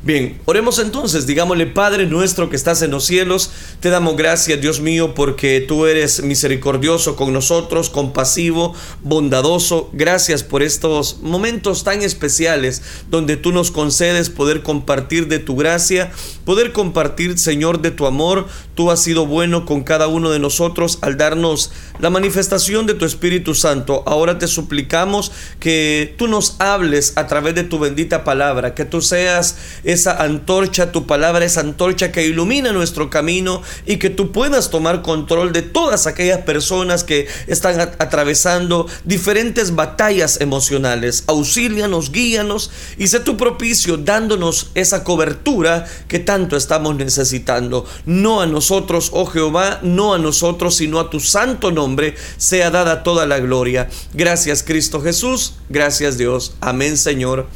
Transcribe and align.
Bien, 0.00 0.40
oremos 0.44 0.78
entonces, 0.78 1.26
digámosle 1.26 1.66
Padre 1.66 2.06
nuestro 2.06 2.48
que 2.48 2.54
estás 2.54 2.82
en 2.82 2.92
los 2.92 3.04
cielos, 3.04 3.50
te 3.80 3.90
damos 3.90 4.16
gracias 4.16 4.60
Dios 4.60 4.80
mío 4.80 5.12
porque 5.12 5.60
tú 5.60 5.86
eres 5.86 6.22
misericordioso 6.22 7.16
con 7.16 7.32
nosotros, 7.32 7.90
compasivo, 7.90 8.74
bondadoso. 9.02 9.90
Gracias 9.92 10.44
por 10.44 10.62
estos 10.62 11.18
momentos 11.20 11.82
tan 11.82 12.02
especiales 12.02 12.80
donde 13.10 13.36
tú 13.36 13.50
nos 13.50 13.72
concedes 13.72 14.30
poder 14.30 14.62
compartir 14.62 15.26
de 15.26 15.40
tu 15.40 15.56
gracia, 15.56 16.12
poder 16.44 16.72
compartir 16.72 17.36
Señor 17.36 17.82
de 17.82 17.90
tu 17.90 18.06
amor. 18.06 18.46
Tú 18.78 18.92
has 18.92 19.02
sido 19.02 19.26
bueno 19.26 19.66
con 19.66 19.82
cada 19.82 20.06
uno 20.06 20.30
de 20.30 20.38
nosotros 20.38 20.98
al 21.00 21.16
darnos 21.16 21.72
la 21.98 22.10
manifestación 22.10 22.86
de 22.86 22.94
tu 22.94 23.06
Espíritu 23.06 23.56
Santo. 23.56 24.04
Ahora 24.06 24.38
te 24.38 24.46
suplicamos 24.46 25.32
que 25.58 26.14
tú 26.16 26.28
nos 26.28 26.54
hables 26.60 27.14
a 27.16 27.26
través 27.26 27.56
de 27.56 27.64
tu 27.64 27.80
bendita 27.80 28.22
palabra, 28.22 28.76
que 28.76 28.84
tú 28.84 29.02
seas 29.02 29.56
esa 29.82 30.22
antorcha, 30.22 30.92
tu 30.92 31.08
palabra, 31.08 31.44
esa 31.44 31.58
antorcha 31.62 32.12
que 32.12 32.24
ilumina 32.24 32.70
nuestro 32.70 33.10
camino 33.10 33.62
y 33.84 33.96
que 33.96 34.10
tú 34.10 34.30
puedas 34.30 34.70
tomar 34.70 35.02
control 35.02 35.52
de 35.52 35.62
todas 35.62 36.06
aquellas 36.06 36.42
personas 36.42 37.02
que 37.02 37.26
están 37.48 37.80
atravesando 37.80 38.86
diferentes 39.02 39.74
batallas 39.74 40.40
emocionales. 40.40 41.24
Auxílianos, 41.26 42.12
guíanos 42.12 42.70
y 42.96 43.08
sé 43.08 43.18
tu 43.18 43.36
propicio 43.36 43.96
dándonos 43.96 44.70
esa 44.76 45.02
cobertura 45.02 45.84
que 46.06 46.20
tanto 46.20 46.56
estamos 46.56 46.94
necesitando. 46.94 47.84
No 48.06 48.40
a 48.40 48.46
nosotros, 48.46 48.67
oh 48.70 49.26
Jehová, 49.26 49.80
no 49.82 50.14
a 50.14 50.18
nosotros, 50.18 50.76
sino 50.76 51.00
a 51.00 51.10
tu 51.10 51.20
santo 51.20 51.70
nombre 51.70 52.14
sea 52.36 52.70
dada 52.70 53.02
toda 53.02 53.26
la 53.26 53.38
gloria. 53.38 53.88
Gracias 54.14 54.62
Cristo 54.62 55.00
Jesús, 55.00 55.54
gracias 55.68 56.18
Dios. 56.18 56.54
Amén 56.60 56.96
Señor 56.96 57.46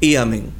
y 0.00 0.16
amén. 0.16 0.52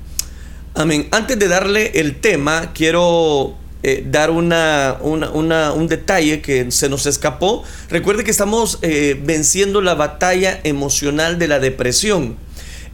Amén. 0.74 1.08
Antes 1.10 1.38
de 1.38 1.48
darle 1.48 1.92
el 1.94 2.20
tema, 2.20 2.72
quiero 2.72 3.56
eh, 3.82 4.04
dar 4.06 4.30
una, 4.30 4.98
un 5.02 5.88
detalle 5.88 6.42
que 6.42 6.70
se 6.70 6.88
nos 6.88 7.06
escapó. 7.06 7.64
Recuerde 7.88 8.24
que 8.24 8.30
estamos 8.30 8.78
eh, 8.82 9.18
venciendo 9.22 9.80
la 9.80 9.94
batalla 9.94 10.60
emocional 10.64 11.38
de 11.38 11.48
la 11.48 11.58
depresión. 11.58 12.36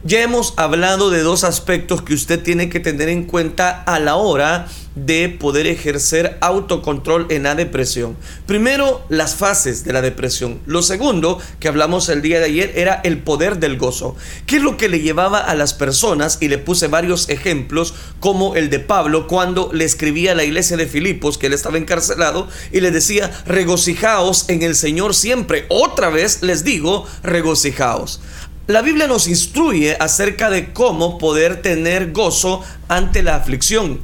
Ya 0.03 0.21
hemos 0.21 0.53
hablado 0.57 1.09
de 1.09 1.23
dos 1.23 1.43
aspectos 1.43 2.03
que 2.03 2.13
usted 2.13 2.43
tiene 2.43 2.69
que 2.69 2.79
tener 2.79 3.09
en 3.09 3.23
cuenta 3.23 3.81
a 3.83 3.99
la 3.99 4.15
hora 4.15 4.67
de 4.93 5.27
poder 5.29 5.65
ejercer 5.65 6.37
autocontrol 6.39 7.25
en 7.29 7.43
la 7.43 7.55
depresión. 7.55 8.15
Primero, 8.45 9.03
las 9.09 9.35
fases 9.35 9.83
de 9.83 9.93
la 9.93 10.01
depresión. 10.01 10.59
Lo 10.67 10.83
segundo, 10.83 11.39
que 11.59 11.67
hablamos 11.67 12.09
el 12.09 12.21
día 12.21 12.39
de 12.39 12.45
ayer, 12.45 12.73
era 12.75 13.01
el 13.03 13.19
poder 13.19 13.57
del 13.57 13.77
gozo. 13.77 14.15
¿Qué 14.45 14.57
es 14.57 14.61
lo 14.61 14.77
que 14.77 14.87
le 14.87 15.01
llevaba 15.01 15.39
a 15.39 15.55
las 15.55 15.73
personas? 15.73 16.37
Y 16.41 16.47
le 16.47 16.59
puse 16.59 16.87
varios 16.87 17.27
ejemplos, 17.29 17.95
como 18.19 18.55
el 18.55 18.69
de 18.69 18.79
Pablo, 18.79 19.27
cuando 19.27 19.71
le 19.73 19.85
escribía 19.85 20.33
a 20.33 20.35
la 20.35 20.43
iglesia 20.43 20.77
de 20.77 20.87
Filipos, 20.87 21.37
que 21.39 21.47
él 21.47 21.53
estaba 21.53 21.77
encarcelado, 21.77 22.47
y 22.71 22.81
le 22.81 22.91
decía, 22.91 23.31
regocijaos 23.47 24.47
en 24.47 24.61
el 24.61 24.75
Señor 24.75 25.15
siempre. 25.15 25.65
Otra 25.69 26.09
vez 26.09 26.43
les 26.43 26.63
digo, 26.63 27.05
regocijaos. 27.23 28.21
La 28.67 28.81
Biblia 28.81 29.07
nos 29.07 29.29
instruye 29.29 29.95
acerca 29.97 30.49
de 30.49 30.73
cómo 30.73 31.17
poder 31.17 31.61
tener 31.61 32.11
gozo 32.11 32.61
ante 32.89 33.23
la 33.23 33.37
aflicción 33.37 34.01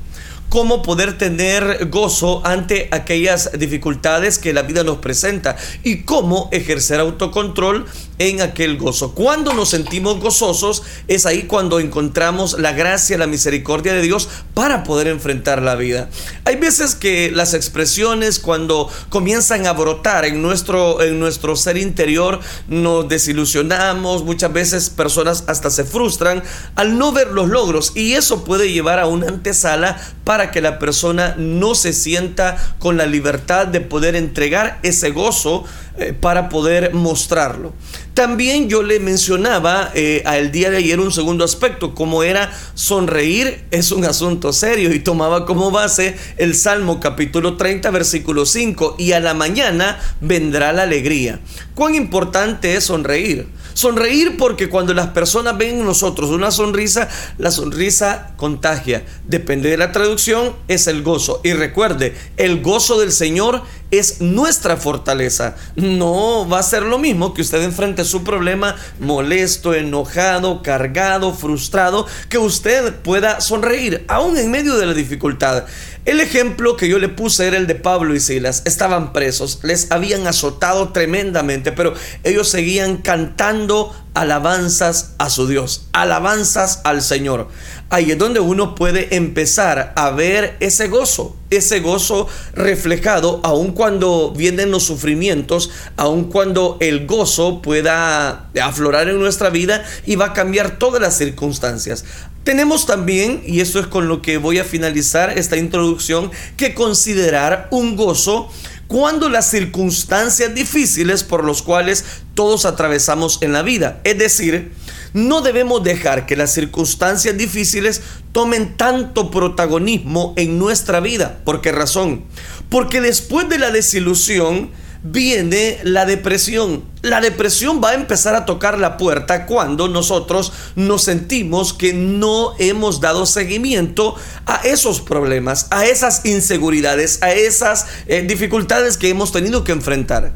cómo 0.53 0.83
poder 0.83 1.17
tener 1.17 1.89
gozo 1.89 2.45
ante 2.45 2.87
aquellas 2.91 3.57
dificultades 3.57 4.37
que 4.37 4.53
la 4.53 4.61
vida 4.61 4.83
nos 4.83 4.99
presenta 4.99 5.57
y 5.83 6.03
cómo 6.03 6.47
ejercer 6.51 6.99
autocontrol 6.99 7.87
en 8.29 8.41
aquel 8.41 8.77
gozo. 8.77 9.13
Cuando 9.13 9.53
nos 9.53 9.69
sentimos 9.69 10.19
gozosos 10.19 10.83
es 11.07 11.25
ahí 11.25 11.43
cuando 11.43 11.79
encontramos 11.79 12.57
la 12.59 12.71
gracia, 12.71 13.17
la 13.17 13.27
misericordia 13.27 13.93
de 13.93 14.01
Dios 14.01 14.29
para 14.53 14.83
poder 14.83 15.07
enfrentar 15.07 15.61
la 15.61 15.75
vida. 15.75 16.09
Hay 16.45 16.55
veces 16.55 16.95
que 16.95 17.31
las 17.31 17.53
expresiones 17.53 18.39
cuando 18.39 18.89
comienzan 19.09 19.67
a 19.67 19.73
brotar 19.73 20.25
en 20.25 20.41
nuestro, 20.41 21.01
en 21.01 21.19
nuestro 21.19 21.55
ser 21.55 21.77
interior 21.77 22.39
nos 22.67 23.07
desilusionamos, 23.09 24.23
muchas 24.23 24.53
veces 24.53 24.89
personas 24.89 25.43
hasta 25.47 25.69
se 25.69 25.83
frustran 25.83 26.43
al 26.75 26.97
no 26.97 27.11
ver 27.11 27.31
los 27.31 27.49
logros 27.49 27.91
y 27.95 28.13
eso 28.13 28.43
puede 28.43 28.71
llevar 28.71 28.99
a 28.99 29.07
una 29.07 29.27
antesala 29.27 29.99
para 30.23 30.51
que 30.51 30.61
la 30.61 30.79
persona 30.79 31.35
no 31.37 31.75
se 31.75 31.93
sienta 31.93 32.75
con 32.79 32.97
la 32.97 33.05
libertad 33.05 33.67
de 33.67 33.81
poder 33.81 34.15
entregar 34.15 34.79
ese 34.83 35.11
gozo 35.11 35.65
eh, 35.97 36.13
para 36.13 36.49
poder 36.49 36.93
mostrarlo. 36.93 37.73
También 38.13 38.69
yo 38.69 38.81
le 38.83 38.99
mencionaba 38.99 39.91
eh, 39.93 40.23
al 40.25 40.51
día 40.51 40.69
de 40.69 40.77
ayer 40.77 40.99
un 40.99 41.11
segundo 41.11 41.43
aspecto, 41.43 41.93
como 41.93 42.23
era 42.23 42.51
sonreír 42.73 43.63
es 43.71 43.91
un 43.91 44.05
asunto 44.05 44.53
serio 44.53 44.93
y 44.93 44.99
tomaba 44.99 45.45
como 45.45 45.71
base 45.71 46.15
el 46.37 46.55
Salmo 46.55 46.99
capítulo 46.99 47.57
30 47.57 47.91
versículo 47.91 48.45
5 48.45 48.95
y 48.97 49.11
a 49.11 49.19
la 49.19 49.33
mañana 49.33 49.99
vendrá 50.19 50.73
la 50.73 50.83
alegría. 50.83 51.39
¿Cuán 51.75 51.95
importante 51.95 52.75
es 52.75 52.85
sonreír? 52.85 53.47
Sonreír 53.73 54.37
porque 54.37 54.69
cuando 54.69 54.93
las 54.93 55.07
personas 55.07 55.57
ven 55.57 55.79
en 55.79 55.85
nosotros 55.85 56.29
una 56.29 56.51
sonrisa, 56.51 57.09
la 57.37 57.51
sonrisa 57.51 58.33
contagia. 58.37 59.03
Depende 59.27 59.69
de 59.69 59.77
la 59.77 59.91
traducción, 59.91 60.55
es 60.67 60.87
el 60.87 61.03
gozo. 61.03 61.41
Y 61.43 61.53
recuerde, 61.53 62.15
el 62.37 62.61
gozo 62.61 62.99
del 62.99 63.11
Señor 63.11 63.63
es 63.91 64.21
nuestra 64.21 64.75
fortaleza. 64.75 65.55
No 65.75 66.47
va 66.49 66.59
a 66.59 66.63
ser 66.63 66.81
lo 66.83 66.97
mismo 66.97 67.33
que 67.33 67.43
usted 67.43 67.61
enfrente 67.61 68.03
su 68.03 68.23
problema 68.23 68.75
molesto, 68.99 69.75
enojado, 69.75 70.63
cargado, 70.63 71.33
frustrado, 71.33 72.07
que 72.27 72.39
usted 72.39 72.95
pueda 73.01 73.39
sonreír 73.39 74.03
aún 74.07 74.37
en 74.37 74.49
medio 74.49 74.77
de 74.77 74.87
la 74.87 74.93
dificultad. 74.95 75.65
El 76.05 76.19
ejemplo 76.19 76.75
que 76.75 76.89
yo 76.89 76.99
le 76.99 77.07
puse 77.07 77.47
era 77.47 77.55
el 77.55 77.65
de 77.65 77.75
Pablo 77.75 78.13
y 78.13 78.19
Silas. 78.19 78.63
Estaban 78.65 79.13
presos, 79.13 79.59
les 79.63 79.89
habían 79.91 80.27
azotado 80.27 80.91
tremendamente, 80.91 81.71
pero 81.71 81.93
ellos 82.23 82.49
seguían 82.49 82.97
cantando 82.97 83.95
alabanzas 84.13 85.13
a 85.17 85.29
su 85.29 85.47
Dios, 85.47 85.87
alabanzas 85.91 86.81
al 86.83 87.01
Señor. 87.01 87.47
Ahí 87.89 88.11
es 88.11 88.17
donde 88.17 88.39
uno 88.39 88.75
puede 88.75 89.15
empezar 89.15 89.93
a 89.95 90.09
ver 90.11 90.57
ese 90.59 90.87
gozo, 90.87 91.35
ese 91.49 91.79
gozo 91.79 92.27
reflejado, 92.53 93.39
aun 93.43 93.73
cuando 93.73 94.33
vienen 94.35 94.71
los 94.71 94.83
sufrimientos, 94.83 95.69
aun 95.97 96.25
cuando 96.25 96.77
el 96.79 97.05
gozo 97.05 97.61
pueda 97.61 98.49
aflorar 98.61 99.09
en 99.09 99.19
nuestra 99.19 99.49
vida 99.49 99.83
y 100.05 100.15
va 100.15 100.27
a 100.27 100.33
cambiar 100.33 100.79
todas 100.79 101.01
las 101.01 101.17
circunstancias. 101.17 102.05
Tenemos 102.43 102.85
también, 102.85 103.41
y 103.45 103.61
esto 103.61 103.79
es 103.79 103.87
con 103.87 104.09
lo 104.09 104.21
que 104.21 104.37
voy 104.37 104.59
a 104.59 104.65
finalizar 104.65 105.37
esta 105.37 105.55
introducción, 105.55 106.29
que 106.57 106.73
considerar 106.73 107.69
un 107.71 107.95
gozo 107.95 108.49
cuando 108.93 109.27
las 109.27 109.49
circunstancias 109.49 110.53
difíciles 110.53 111.23
por 111.23 111.43
los 111.43 111.63
cuales 111.63 112.05
todos 112.35 112.63
atravesamos 112.63 113.39
en 113.41 113.51
la 113.51 113.63
vida. 113.63 113.99
Es 114.03 114.19
decir, 114.19 114.71
no 115.13 115.41
debemos 115.41 115.83
dejar 115.83 116.27
que 116.27 116.35
las 116.35 116.53
circunstancias 116.53 117.35
difíciles 117.35 118.03
tomen 118.33 118.77
tanto 118.77 119.31
protagonismo 119.31 120.35
en 120.37 120.59
nuestra 120.59 120.99
vida. 120.99 121.39
¿Por 121.43 121.59
qué 121.59 121.71
razón? 121.71 122.25
Porque 122.69 123.01
después 123.01 123.49
de 123.49 123.57
la 123.57 123.71
desilusión, 123.71 124.69
viene 125.03 125.79
la 125.83 126.05
depresión. 126.05 126.83
La 127.01 127.19
depresión 127.19 127.81
va 127.83 127.89
a 127.89 127.95
empezar 127.95 128.35
a 128.35 128.45
tocar 128.45 128.79
la 128.79 128.97
puerta 128.97 129.45
cuando 129.45 129.89
nosotros 129.89 130.53
nos 130.75 131.03
sentimos 131.03 131.73
que 131.73 131.93
no 131.93 132.53
hemos 132.57 133.01
dado 133.01 133.25
seguimiento 133.25 134.15
a 134.45 134.61
esos 134.63 135.01
problemas, 135.01 135.67
a 135.69 135.85
esas 135.85 136.25
inseguridades, 136.25 137.21
a 137.21 137.33
esas 137.33 137.87
eh, 138.07 138.21
dificultades 138.21 138.97
que 138.97 139.09
hemos 139.09 139.31
tenido 139.31 139.63
que 139.63 139.73
enfrentar. 139.73 140.33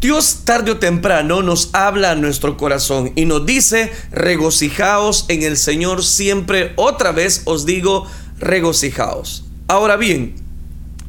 Dios 0.00 0.44
tarde 0.44 0.70
o 0.70 0.78
temprano 0.78 1.42
nos 1.42 1.70
habla 1.74 2.12
a 2.12 2.14
nuestro 2.14 2.56
corazón 2.56 3.12
y 3.16 3.26
nos 3.26 3.44
dice, 3.44 3.92
regocijaos 4.12 5.26
en 5.28 5.42
el 5.42 5.58
Señor 5.58 6.02
siempre. 6.04 6.72
Otra 6.76 7.12
vez 7.12 7.42
os 7.44 7.66
digo, 7.66 8.06
regocijaos. 8.38 9.44
Ahora 9.68 9.96
bien, 9.96 10.36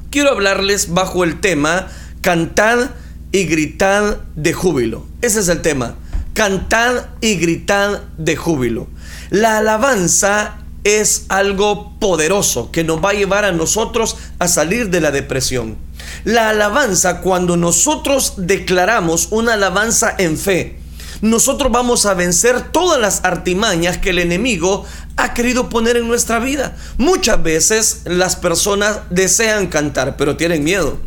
quiero 0.09 0.31
hablarles 0.31 0.93
bajo 0.93 1.23
el 1.23 1.39
tema 1.39 1.87
cantad 2.21 2.91
y 3.31 3.45
gritad 3.45 4.17
de 4.35 4.53
júbilo. 4.53 5.05
Ese 5.21 5.39
es 5.39 5.47
el 5.47 5.61
tema. 5.61 5.95
Cantad 6.33 7.07
y 7.19 7.35
gritad 7.35 8.01
de 8.17 8.35
júbilo. 8.35 8.87
La 9.29 9.57
alabanza 9.57 10.57
es 10.83 11.25
algo 11.29 11.99
poderoso 11.99 12.71
que 12.71 12.83
nos 12.83 13.03
va 13.03 13.11
a 13.11 13.13
llevar 13.13 13.45
a 13.45 13.51
nosotros 13.51 14.17
a 14.39 14.47
salir 14.47 14.89
de 14.89 15.01
la 15.01 15.11
depresión. 15.11 15.77
La 16.23 16.49
alabanza, 16.49 17.21
cuando 17.21 17.57
nosotros 17.57 18.33
declaramos 18.37 19.27
una 19.31 19.53
alabanza 19.53 20.15
en 20.17 20.37
fe, 20.37 20.80
nosotros 21.21 21.71
vamos 21.71 22.05
a 22.05 22.15
vencer 22.15 22.71
todas 22.71 22.99
las 22.99 23.23
artimañas 23.23 23.99
que 23.99 24.09
el 24.09 24.19
enemigo 24.19 24.85
ha 25.17 25.33
querido 25.33 25.69
poner 25.69 25.97
en 25.97 26.07
nuestra 26.07 26.39
vida. 26.39 26.75
Muchas 26.97 27.41
veces 27.43 28.01
las 28.05 28.35
personas 28.35 29.01
desean 29.11 29.67
cantar, 29.67 30.17
pero 30.17 30.35
tienen 30.35 30.63
miedo. 30.63 30.99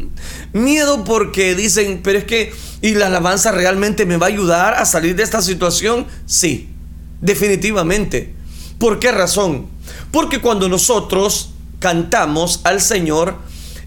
Miedo 0.53 1.05
porque 1.05 1.55
dicen, 1.57 2.01
pero 2.03 2.19
es 2.19 2.25
que, 2.25 2.55
¿y 2.81 2.95
la 2.95 3.07
alabanza 3.07 3.51
realmente 3.51 4.07
me 4.07 4.17
va 4.17 4.27
a 4.27 4.29
ayudar 4.29 4.75
a 4.75 4.85
salir 4.85 5.17
de 5.17 5.25
esta 5.25 5.43
situación? 5.43 6.07
Sí, 6.27 6.69
definitivamente. 7.21 8.35
¿Por 8.79 9.01
qué 9.01 9.11
razón? 9.11 9.67
Porque 10.13 10.41
cuando 10.41 10.69
nosotros 10.69 11.51
cantamos 11.81 12.61
al 12.63 12.81
Señor, 12.81 13.39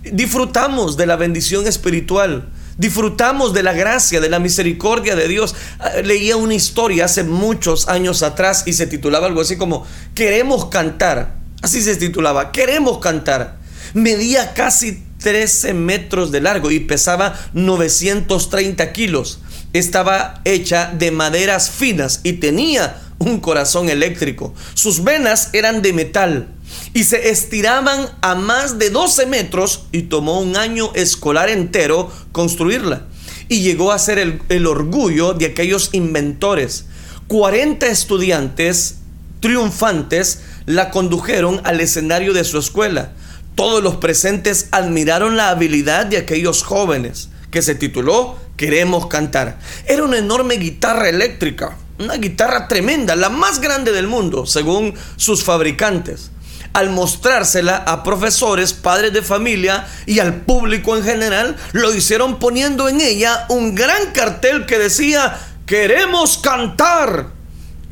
disfrutamos 0.04 0.98
de 0.98 1.06
la 1.06 1.16
bendición 1.16 1.68
espiritual. 1.68 2.50
Disfrutamos 2.78 3.54
de 3.54 3.64
la 3.64 3.74
gracia, 3.74 4.20
de 4.20 4.30
la 4.30 4.40
misericordia 4.40 5.16
de 5.16 5.28
Dios. 5.28 5.56
Ah, 5.80 5.92
leía 6.04 6.38
una 6.38 6.54
historia 6.54 7.06
hace 7.06 7.24
muchos 7.24 7.88
años 7.88 8.22
atrás 8.22 8.64
y 8.68 8.74
se 8.74 8.86
titulaba 8.86 9.28
algo 9.28 9.42
así 9.42 9.58
como 9.58 9.86
Queremos 10.14 10.66
cantar. 10.66 11.36
Así 11.62 11.82
se 11.82 11.96
titulaba, 11.96 12.52
Queremos 12.52 13.00
cantar. 13.00 13.58
Medía 13.94 14.54
casi 14.54 15.04
13 15.20 15.74
metros 15.74 16.32
de 16.32 16.42
largo 16.42 16.70
y 16.70 16.80
pesaba 16.80 17.38
930 17.54 18.94
kilos. 18.94 19.40
Estaba 19.74 20.42
hecha 20.46 20.92
de 20.94 21.12
maderas 21.12 21.72
finas 21.72 22.22
y 22.24 22.34
tenía 22.34 23.07
un 23.20 23.40
corazón 23.40 23.90
eléctrico. 23.90 24.54
Sus 24.74 25.04
venas 25.04 25.50
eran 25.54 25.82
de 25.82 25.94
metal 25.94 26.48
y 26.94 27.04
se 27.04 27.30
estiraban 27.30 28.10
a 28.22 28.36
más 28.36 28.80
de 28.80 28.90
12 28.90 29.26
metros 29.26 29.86
y 29.92 30.04
tomó 30.04 30.40
un 30.40 30.56
año 30.56 30.92
escolar 30.94 31.50
entero 31.50 32.12
construirla. 32.32 33.08
Y 33.50 33.62
llegó 33.62 33.92
a 33.92 34.00
ser 34.00 34.20
el, 34.20 34.42
el 34.50 34.68
orgullo 34.68 35.34
de 35.34 35.46
aquellos 35.46 35.90
inventores. 35.94 36.86
40 37.28 37.88
estudiantes 37.88 38.98
triunfantes 39.40 40.42
la 40.66 40.92
condujeron 40.92 41.62
al 41.64 41.80
escenario 41.80 42.34
de 42.34 42.44
su 42.44 42.58
escuela. 42.58 43.14
Todos 43.56 43.82
los 43.82 43.96
presentes 43.96 44.68
admiraron 44.72 45.38
la 45.38 45.50
habilidad 45.50 46.06
de 46.06 46.18
aquellos 46.18 46.64
jóvenes, 46.64 47.30
que 47.50 47.62
se 47.62 47.76
tituló 47.76 48.38
Queremos 48.56 49.08
cantar. 49.08 49.60
Era 49.86 50.04
una 50.04 50.18
enorme 50.18 50.56
guitarra 50.56 51.10
eléctrica, 51.10 51.78
una 52.00 52.16
guitarra 52.16 52.68
tremenda, 52.68 53.16
la 53.16 53.30
más 53.30 53.60
grande 53.60 53.92
del 53.92 54.08
mundo, 54.08 54.46
según 54.46 54.94
sus 55.16 55.44
fabricantes. 55.44 56.32
Al 56.74 56.90
mostrársela 56.92 57.78
a 57.78 58.04
profesores, 58.04 58.74
padres 58.74 59.14
de 59.14 59.22
familia 59.22 59.88
y 60.06 60.20
al 60.20 60.42
público 60.42 60.96
en 60.96 61.04
general, 61.04 61.56
lo 61.72 61.94
hicieron 61.94 62.38
poniendo 62.38 62.88
en 62.88 63.02
ella 63.02 63.46
un 63.50 63.74
gran 63.74 64.12
cartel 64.14 64.66
que 64.66 64.78
decía, 64.78 65.40
queremos 65.66 66.38
cantar. 66.38 67.36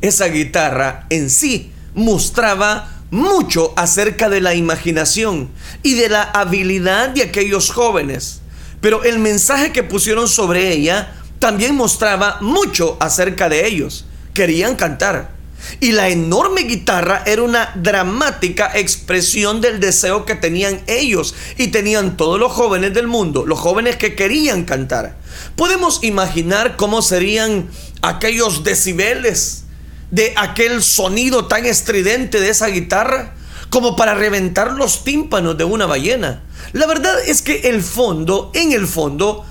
Esa 0.00 0.26
guitarra 0.26 1.06
en 1.10 1.30
sí 1.30 1.72
mostraba 1.94 2.96
mucho 3.10 3.72
acerca 3.76 4.28
de 4.28 4.40
la 4.40 4.54
imaginación 4.54 5.48
y 5.82 5.94
de 5.94 6.08
la 6.08 6.22
habilidad 6.22 7.08
de 7.08 7.22
aquellos 7.22 7.70
jóvenes. 7.70 8.42
Pero 8.80 9.04
el 9.04 9.18
mensaje 9.18 9.72
que 9.72 9.82
pusieron 9.82 10.28
sobre 10.28 10.72
ella 10.72 11.12
también 11.38 11.74
mostraba 11.74 12.38
mucho 12.40 12.96
acerca 13.00 13.48
de 13.48 13.66
ellos. 13.66 14.06
Querían 14.34 14.76
cantar. 14.76 15.36
Y 15.80 15.92
la 15.92 16.08
enorme 16.08 16.62
guitarra 16.62 17.22
era 17.26 17.42
una 17.42 17.72
dramática 17.74 18.70
expresión 18.74 19.60
del 19.60 19.80
deseo 19.80 20.24
que 20.24 20.34
tenían 20.34 20.82
ellos 20.86 21.34
y 21.58 21.68
tenían 21.68 22.16
todos 22.16 22.38
los 22.38 22.52
jóvenes 22.52 22.94
del 22.94 23.08
mundo, 23.08 23.46
los 23.46 23.58
jóvenes 23.58 23.96
que 23.96 24.14
querían 24.14 24.64
cantar. 24.64 25.16
Podemos 25.56 26.04
imaginar 26.04 26.76
cómo 26.76 27.02
serían 27.02 27.68
aquellos 28.02 28.64
decibeles 28.64 29.64
de 30.10 30.34
aquel 30.36 30.82
sonido 30.82 31.46
tan 31.46 31.66
estridente 31.66 32.40
de 32.40 32.50
esa 32.50 32.68
guitarra 32.68 33.34
como 33.70 33.96
para 33.96 34.14
reventar 34.14 34.72
los 34.72 35.02
tímpanos 35.04 35.58
de 35.58 35.64
una 35.64 35.86
ballena. 35.86 36.44
La 36.72 36.86
verdad 36.86 37.18
es 37.26 37.42
que 37.42 37.68
el 37.68 37.82
fondo, 37.82 38.50
en 38.54 38.72
el 38.72 38.86
fondo, 38.86 39.44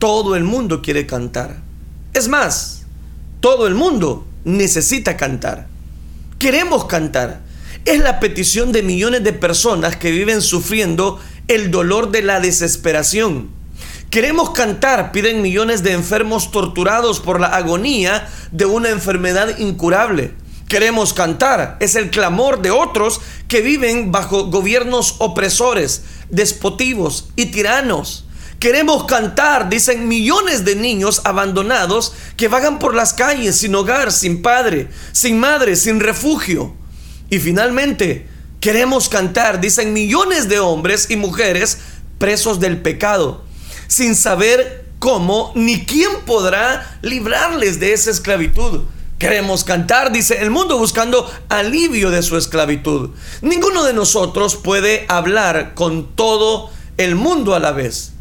todo 0.00 0.34
el 0.34 0.44
mundo 0.44 0.80
quiere 0.80 1.06
cantar. 1.06 1.58
Es 2.14 2.26
más, 2.26 2.86
todo 3.40 3.66
el 3.66 3.74
mundo 3.74 4.26
necesita 4.44 5.18
cantar. 5.18 5.68
Queremos 6.38 6.86
cantar. 6.86 7.42
Es 7.84 8.00
la 8.00 8.18
petición 8.18 8.72
de 8.72 8.82
millones 8.82 9.22
de 9.24 9.34
personas 9.34 9.96
que 9.96 10.10
viven 10.10 10.40
sufriendo 10.40 11.20
el 11.48 11.70
dolor 11.70 12.10
de 12.10 12.22
la 12.22 12.40
desesperación. 12.40 13.50
Queremos 14.08 14.50
cantar, 14.50 15.12
piden 15.12 15.42
millones 15.42 15.82
de 15.82 15.92
enfermos 15.92 16.50
torturados 16.50 17.20
por 17.20 17.38
la 17.38 17.48
agonía 17.48 18.26
de 18.52 18.64
una 18.64 18.88
enfermedad 18.88 19.58
incurable. 19.58 20.32
Queremos 20.66 21.12
cantar, 21.12 21.76
es 21.80 21.94
el 21.94 22.08
clamor 22.08 22.62
de 22.62 22.70
otros 22.70 23.20
que 23.48 23.60
viven 23.60 24.12
bajo 24.12 24.46
gobiernos 24.46 25.16
opresores, 25.18 26.04
despotivos 26.30 27.28
y 27.36 27.46
tiranos. 27.46 28.24
Queremos 28.60 29.04
cantar, 29.04 29.70
dicen 29.70 30.06
millones 30.06 30.66
de 30.66 30.76
niños 30.76 31.22
abandonados 31.24 32.12
que 32.36 32.48
vagan 32.48 32.78
por 32.78 32.94
las 32.94 33.14
calles 33.14 33.56
sin 33.56 33.74
hogar, 33.74 34.12
sin 34.12 34.42
padre, 34.42 34.90
sin 35.12 35.40
madre, 35.40 35.76
sin 35.76 35.98
refugio. 35.98 36.74
Y 37.30 37.38
finalmente, 37.38 38.28
queremos 38.60 39.08
cantar, 39.08 39.62
dicen 39.62 39.94
millones 39.94 40.50
de 40.50 40.58
hombres 40.58 41.06
y 41.08 41.16
mujeres 41.16 41.78
presos 42.18 42.60
del 42.60 42.82
pecado, 42.82 43.44
sin 43.88 44.14
saber 44.14 44.84
cómo 44.98 45.52
ni 45.54 45.86
quién 45.86 46.10
podrá 46.26 46.98
librarles 47.00 47.80
de 47.80 47.94
esa 47.94 48.10
esclavitud. 48.10 48.82
Queremos 49.18 49.64
cantar, 49.64 50.12
dice 50.12 50.42
el 50.42 50.50
mundo, 50.50 50.76
buscando 50.76 51.32
alivio 51.48 52.10
de 52.10 52.22
su 52.22 52.36
esclavitud. 52.36 53.08
Ninguno 53.40 53.84
de 53.84 53.94
nosotros 53.94 54.56
puede 54.56 55.06
hablar 55.08 55.72
con 55.74 56.14
todo 56.14 56.68
el 56.98 57.14
mundo 57.14 57.54
a 57.54 57.58
la 57.58 57.72
vez 57.72 58.12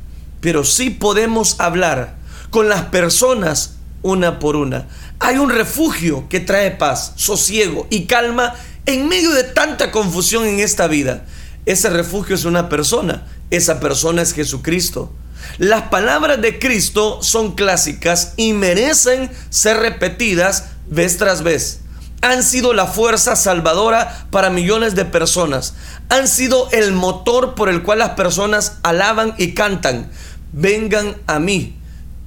pero 0.41 0.63
sí 0.63 0.89
podemos 0.89 1.59
hablar 1.59 2.18
con 2.50 2.69
las 2.69 2.86
personas 2.86 3.75
una 4.01 4.39
por 4.39 4.56
una. 4.56 4.88
Hay 5.19 5.38
un 5.38 5.50
refugio 5.50 6.27
que 6.30 6.39
trae 6.39 6.71
paz, 6.71 7.13
sosiego 7.15 7.88
y 7.89 8.06
calma 8.06 8.56
en 8.86 9.07
medio 9.07 9.31
de 9.31 9.44
tanta 9.44 9.91
confusión 9.91 10.45
en 10.45 10.59
esta 10.59 10.88
vida. 10.88 11.25
Ese 11.65 11.89
refugio 11.89 12.36
es 12.36 12.45
una 12.45 12.69
persona, 12.69 13.27
esa 13.51 13.80
persona 13.80 14.21
es 14.21 14.33
Jesucristo. 14.33 15.13
Las 15.57 15.83
palabras 15.83 16.41
de 16.41 16.59
Cristo 16.59 17.21
son 17.21 17.56
clásicas 17.56 18.33
y 18.38 18.53
merecen 18.53 19.30
ser 19.50 19.77
repetidas 19.77 20.69
vez 20.88 21.18
tras 21.18 21.44
vez. 21.44 21.81
Han 22.21 22.44
sido 22.44 22.74
la 22.74 22.86
fuerza 22.86 23.36
salvadora 23.38 24.27
para 24.31 24.50
millones 24.50 24.95
de 24.95 25.06
personas. 25.06 25.75
Han 26.09 26.27
sido 26.27 26.69
el 26.71 26.91
motor 26.91 27.56
por 27.56 27.69
el 27.69 27.83
cual 27.83 28.00
las 28.00 28.12
personas 28.12 28.77
alaban 28.83 29.36
y 29.38 29.53
cantan 29.53 30.12
vengan 30.51 31.18
a 31.28 31.40
mí, 31.40 31.75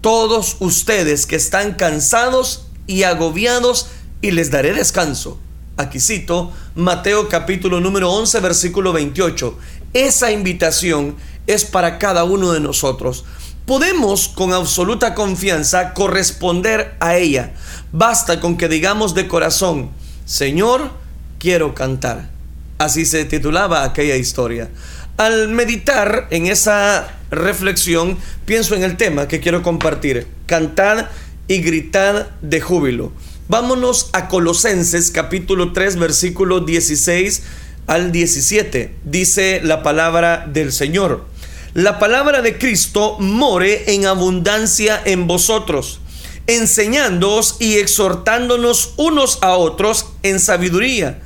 todos 0.00 0.56
ustedes 0.60 1.26
que 1.26 1.36
están 1.36 1.74
cansados 1.74 2.66
y 2.86 3.04
agobiados, 3.04 3.88
y 4.20 4.30
les 4.30 4.50
daré 4.50 4.72
descanso. 4.72 5.38
Aquí 5.76 5.98
cito 5.98 6.52
Mateo 6.74 7.28
capítulo 7.28 7.80
número 7.80 8.10
11, 8.12 8.40
versículo 8.40 8.92
28. 8.92 9.58
Esa 9.94 10.30
invitación 10.30 11.16
es 11.46 11.64
para 11.64 11.98
cada 11.98 12.24
uno 12.24 12.52
de 12.52 12.60
nosotros. 12.60 13.24
Podemos 13.66 14.28
con 14.28 14.52
absoluta 14.52 15.14
confianza 15.14 15.92
corresponder 15.92 16.96
a 17.00 17.16
ella. 17.16 17.54
Basta 17.92 18.40
con 18.40 18.56
que 18.56 18.68
digamos 18.68 19.14
de 19.14 19.28
corazón, 19.28 19.90
Señor, 20.24 20.90
quiero 21.38 21.74
cantar. 21.74 22.30
Así 22.78 23.04
se 23.04 23.24
titulaba 23.24 23.84
aquella 23.84 24.16
historia. 24.16 24.70
Al 25.18 25.48
meditar 25.48 26.28
en 26.30 26.46
esa 26.46 27.06
reflexión, 27.30 28.16
pienso 28.46 28.74
en 28.74 28.82
el 28.82 28.96
tema 28.96 29.28
que 29.28 29.40
quiero 29.40 29.62
compartir. 29.62 30.26
Cantad 30.46 31.10
y 31.48 31.58
gritad 31.58 32.28
de 32.40 32.62
júbilo. 32.62 33.12
Vámonos 33.48 34.08
a 34.14 34.28
Colosenses 34.28 35.10
capítulo 35.10 35.72
3 35.72 35.96
versículo 35.96 36.60
16 36.60 37.42
al 37.86 38.10
17. 38.10 38.94
Dice 39.04 39.60
la 39.62 39.82
palabra 39.82 40.46
del 40.50 40.72
Señor. 40.72 41.26
La 41.74 41.98
palabra 41.98 42.40
de 42.40 42.56
Cristo 42.56 43.18
more 43.18 43.94
en 43.94 44.06
abundancia 44.06 45.00
en 45.04 45.26
vosotros, 45.26 46.00
enseñándoos 46.46 47.56
y 47.60 47.74
exhortándonos 47.74 48.94
unos 48.96 49.38
a 49.42 49.56
otros 49.56 50.06
en 50.22 50.40
sabiduría 50.40 51.20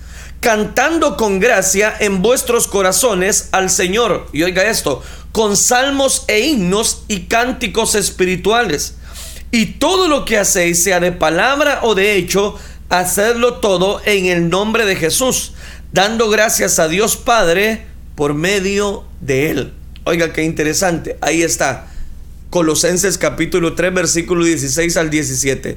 cantando 0.46 1.16
con 1.16 1.40
gracia 1.40 1.92
en 1.98 2.22
vuestros 2.22 2.68
corazones 2.68 3.48
al 3.50 3.68
Señor. 3.68 4.28
Y 4.32 4.44
oiga 4.44 4.62
esto, 4.62 5.02
con 5.32 5.56
salmos 5.56 6.24
e 6.28 6.38
himnos 6.38 7.02
y 7.08 7.22
cánticos 7.22 7.96
espirituales. 7.96 8.94
Y 9.50 9.66
todo 9.80 10.06
lo 10.06 10.24
que 10.24 10.38
hacéis, 10.38 10.84
sea 10.84 11.00
de 11.00 11.10
palabra 11.10 11.80
o 11.82 11.96
de 11.96 12.14
hecho, 12.14 12.54
hacedlo 12.90 13.54
todo 13.54 14.00
en 14.04 14.26
el 14.26 14.48
nombre 14.48 14.84
de 14.84 14.94
Jesús, 14.94 15.52
dando 15.92 16.30
gracias 16.30 16.78
a 16.78 16.86
Dios 16.86 17.16
Padre 17.16 17.84
por 18.14 18.34
medio 18.34 19.02
de 19.20 19.50
Él. 19.50 19.72
Oiga, 20.04 20.32
qué 20.32 20.44
interesante. 20.44 21.18
Ahí 21.22 21.42
está. 21.42 21.88
Colosenses 22.50 23.18
capítulo 23.18 23.74
3, 23.74 23.92
versículo 23.92 24.44
16 24.44 24.96
al 24.96 25.10
17. 25.10 25.76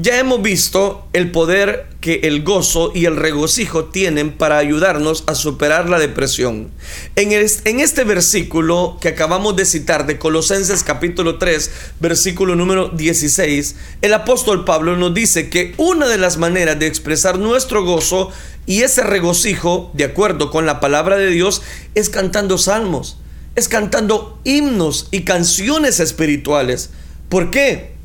Ya 0.00 0.20
hemos 0.20 0.40
visto 0.42 1.08
el 1.12 1.32
poder 1.32 1.88
que 2.00 2.20
el 2.22 2.44
gozo 2.44 2.92
y 2.94 3.06
el 3.06 3.16
regocijo 3.16 3.86
tienen 3.86 4.30
para 4.30 4.58
ayudarnos 4.58 5.24
a 5.26 5.34
superar 5.34 5.88
la 5.88 5.98
depresión. 5.98 6.70
En, 7.16 7.32
este 7.32 8.04
versículo 8.04 8.96
que 9.00 9.08
acabamos 9.08 9.56
de 9.56 9.64
citar 9.64 10.06
de 10.06 10.16
Colosenses 10.16 10.84
capítulo 10.84 11.38
3, 11.38 11.72
versículo 11.98 12.54
número 12.54 12.90
16, 12.90 13.74
el 14.00 14.14
apóstol 14.14 14.64
Pablo 14.64 14.96
nos 14.96 15.14
dice 15.14 15.50
que 15.50 15.74
una 15.78 16.06
de 16.06 16.18
las 16.18 16.36
maneras 16.36 16.78
de 16.78 16.86
expresar 16.86 17.40
nuestro 17.40 17.84
gozo 17.84 18.30
y 18.66 18.82
ese 18.82 19.02
regocijo, 19.02 19.90
de 19.94 20.04
acuerdo 20.04 20.52
con 20.52 20.64
la 20.64 20.78
palabra 20.78 21.16
de 21.16 21.26
Dios, 21.26 21.60
es 21.96 22.08
cantando 22.08 22.56
salmos, 22.56 23.18
es 23.56 23.66
cantando 23.66 24.38
himnos 24.44 25.08
y 25.10 25.22
canciones 25.22 25.98
espirituales. 25.98 26.90
¿Por 27.28 27.50
qué? 27.50 27.97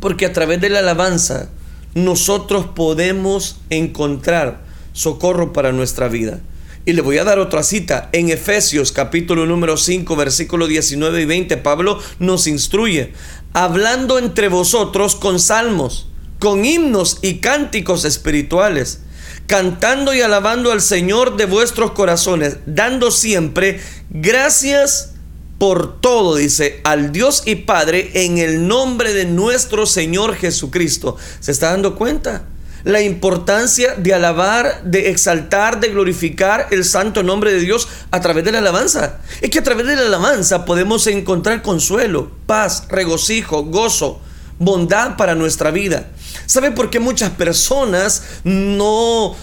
Porque 0.00 0.26
a 0.26 0.32
través 0.32 0.60
de 0.60 0.70
la 0.70 0.80
alabanza 0.80 1.48
nosotros 1.94 2.66
podemos 2.74 3.56
encontrar 3.70 4.60
socorro 4.92 5.52
para 5.52 5.72
nuestra 5.72 6.08
vida. 6.08 6.40
Y 6.84 6.92
le 6.92 7.02
voy 7.02 7.18
a 7.18 7.24
dar 7.24 7.38
otra 7.38 7.62
cita. 7.62 8.08
En 8.12 8.30
Efesios 8.30 8.92
capítulo 8.92 9.46
número 9.46 9.76
5 9.76 10.16
versículo 10.16 10.66
19 10.66 11.22
y 11.22 11.24
20 11.24 11.56
Pablo 11.58 12.00
nos 12.18 12.46
instruye. 12.46 13.12
Hablando 13.52 14.18
entre 14.18 14.48
vosotros 14.48 15.14
con 15.14 15.40
salmos, 15.40 16.08
con 16.38 16.64
himnos 16.64 17.18
y 17.20 17.40
cánticos 17.40 18.04
espirituales, 18.04 19.02
cantando 19.46 20.14
y 20.14 20.20
alabando 20.20 20.72
al 20.72 20.80
Señor 20.80 21.36
de 21.36 21.46
vuestros 21.46 21.92
corazones, 21.92 22.58
dando 22.66 23.10
siempre 23.10 23.80
gracias 24.10 25.14
por 25.58 26.00
todo, 26.00 26.36
dice, 26.36 26.80
al 26.84 27.10
Dios 27.10 27.42
y 27.44 27.56
Padre 27.56 28.10
en 28.14 28.38
el 28.38 28.68
nombre 28.68 29.12
de 29.12 29.24
nuestro 29.24 29.86
Señor 29.86 30.36
Jesucristo. 30.36 31.16
¿Se 31.40 31.50
está 31.50 31.70
dando 31.70 31.96
cuenta? 31.96 32.44
La 32.84 33.02
importancia 33.02 33.94
de 33.96 34.14
alabar, 34.14 34.84
de 34.84 35.10
exaltar, 35.10 35.80
de 35.80 35.88
glorificar 35.88 36.68
el 36.70 36.84
santo 36.84 37.24
nombre 37.24 37.52
de 37.52 37.58
Dios 37.58 37.88
a 38.12 38.20
través 38.20 38.44
de 38.44 38.52
la 38.52 38.58
alabanza. 38.58 39.18
Es 39.40 39.50
que 39.50 39.58
a 39.58 39.64
través 39.64 39.84
de 39.86 39.96
la 39.96 40.02
alabanza 40.02 40.64
podemos 40.64 41.08
encontrar 41.08 41.60
consuelo, 41.62 42.30
paz, 42.46 42.84
regocijo, 42.88 43.64
gozo, 43.64 44.20
bondad 44.60 45.16
para 45.16 45.34
nuestra 45.34 45.72
vida. 45.72 46.08
¿Sabe 46.46 46.70
por 46.70 46.88
qué 46.88 47.00
muchas 47.00 47.30
personas 47.30 48.22
no 48.44 49.34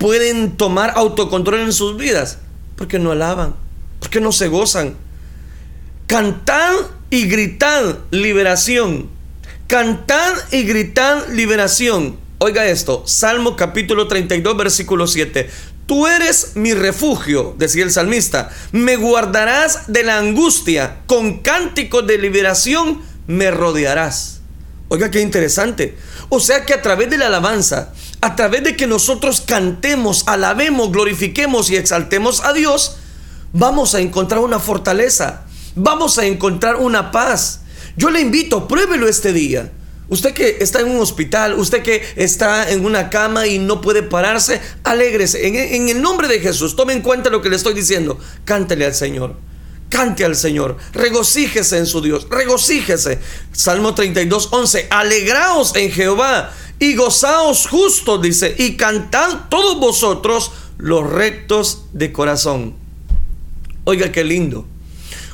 pueden 0.00 0.56
tomar 0.56 0.92
autocontrol 0.96 1.60
en 1.60 1.72
sus 1.72 1.96
vidas? 1.96 2.38
Porque 2.74 2.98
no 2.98 3.12
alaban, 3.12 3.54
porque 4.00 4.20
no 4.20 4.32
se 4.32 4.48
gozan 4.48 4.96
Cantad 6.06 6.74
y 7.10 7.26
gritad 7.26 7.98
liberación. 8.10 9.08
Cantad 9.66 10.34
y 10.50 10.64
gritad 10.64 11.28
liberación. 11.28 12.18
Oiga 12.38 12.66
esto, 12.66 13.04
Salmo 13.06 13.56
capítulo 13.56 14.08
32, 14.08 14.56
versículo 14.56 15.06
7. 15.06 15.48
Tú 15.86 16.06
eres 16.06 16.52
mi 16.54 16.74
refugio, 16.74 17.54
decía 17.56 17.84
el 17.84 17.90
salmista. 17.90 18.50
Me 18.72 18.96
guardarás 18.96 19.92
de 19.92 20.02
la 20.02 20.18
angustia. 20.18 20.98
Con 21.06 21.38
cánticos 21.38 22.06
de 22.06 22.18
liberación 22.18 23.00
me 23.26 23.50
rodearás. 23.50 24.40
Oiga, 24.88 25.10
qué 25.10 25.20
interesante. 25.22 25.96
O 26.28 26.40
sea 26.40 26.66
que 26.66 26.74
a 26.74 26.82
través 26.82 27.08
de 27.08 27.16
la 27.16 27.28
alabanza, 27.28 27.94
a 28.20 28.36
través 28.36 28.64
de 28.64 28.76
que 28.76 28.86
nosotros 28.86 29.40
cantemos, 29.40 30.24
alabemos, 30.26 30.92
glorifiquemos 30.92 31.70
y 31.70 31.76
exaltemos 31.76 32.44
a 32.44 32.52
Dios, 32.52 32.96
vamos 33.52 33.94
a 33.94 34.00
encontrar 34.00 34.40
una 34.40 34.58
fortaleza 34.58 35.46
vamos 35.74 36.18
a 36.18 36.26
encontrar 36.26 36.76
una 36.76 37.10
paz. 37.10 37.60
Yo 37.96 38.10
le 38.10 38.20
invito, 38.20 38.68
pruébelo 38.68 39.08
este 39.08 39.32
día. 39.32 39.72
Usted 40.08 40.34
que 40.34 40.58
está 40.60 40.80
en 40.80 40.90
un 40.90 41.00
hospital, 41.00 41.54
usted 41.58 41.82
que 41.82 42.02
está 42.16 42.70
en 42.70 42.84
una 42.84 43.08
cama 43.08 43.46
y 43.46 43.58
no 43.58 43.80
puede 43.80 44.02
pararse, 44.02 44.60
alégrese. 44.84 45.46
En, 45.46 45.88
el 45.88 46.02
nombre 46.02 46.28
de 46.28 46.40
Jesús, 46.40 46.76
tome 46.76 46.92
en 46.92 47.00
cuenta 47.00 47.30
lo 47.30 47.40
que 47.40 47.48
le 47.48 47.56
estoy 47.56 47.72
diciendo. 47.72 48.18
Cántele 48.44 48.84
al 48.84 48.94
Señor. 48.94 49.36
Cante 49.88 50.24
al 50.24 50.36
Señor. 50.36 50.76
Regocíjese 50.92 51.78
en 51.78 51.86
su 51.86 52.00
Dios. 52.00 52.26
Regocíjese. 52.30 53.20
Salmo 53.52 53.94
32, 53.94 54.48
11. 54.50 54.88
Alegraos 54.90 55.76
en 55.76 55.90
Jehová 55.90 56.52
y 56.78 56.94
gozaos 56.94 57.66
justos, 57.66 58.20
dice. 58.20 58.54
Y 58.58 58.76
cantad 58.76 59.48
todos 59.48 59.78
vosotros 59.78 60.52
los 60.78 61.08
rectos 61.08 61.84
de 61.92 62.12
corazón. 62.12 62.74
Oiga, 63.84 64.12
qué 64.12 64.24
lindo. 64.24 64.66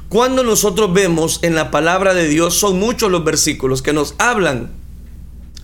Cuando 0.09 0.43
nosotros 0.43 0.93
vemos 0.95 1.39
en 1.43 1.55
la 1.55 1.71
palabra 1.71 2.15
de 2.15 2.29
Dios, 2.29 2.55
son 2.55 2.79
muchos 2.79 3.11
los 3.11 3.25
versículos 3.25 3.83
que 3.83 3.93
nos 3.93 4.15
hablan 4.19 4.71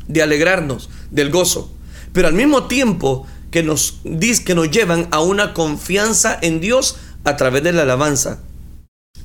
de 0.06 0.22
alegrarnos, 0.22 0.90
del 1.10 1.30
gozo, 1.30 1.72
pero 2.12 2.28
al 2.28 2.34
mismo 2.34 2.64
tiempo 2.64 3.26
que 3.50 3.62
nos, 3.62 4.00
que 4.44 4.54
nos 4.54 4.70
llevan 4.70 5.08
a 5.12 5.20
una 5.20 5.54
confianza 5.54 6.38
en 6.42 6.60
Dios 6.60 6.96
a 7.24 7.36
través 7.36 7.62
de 7.62 7.72
la 7.72 7.82
alabanza. 7.82 8.40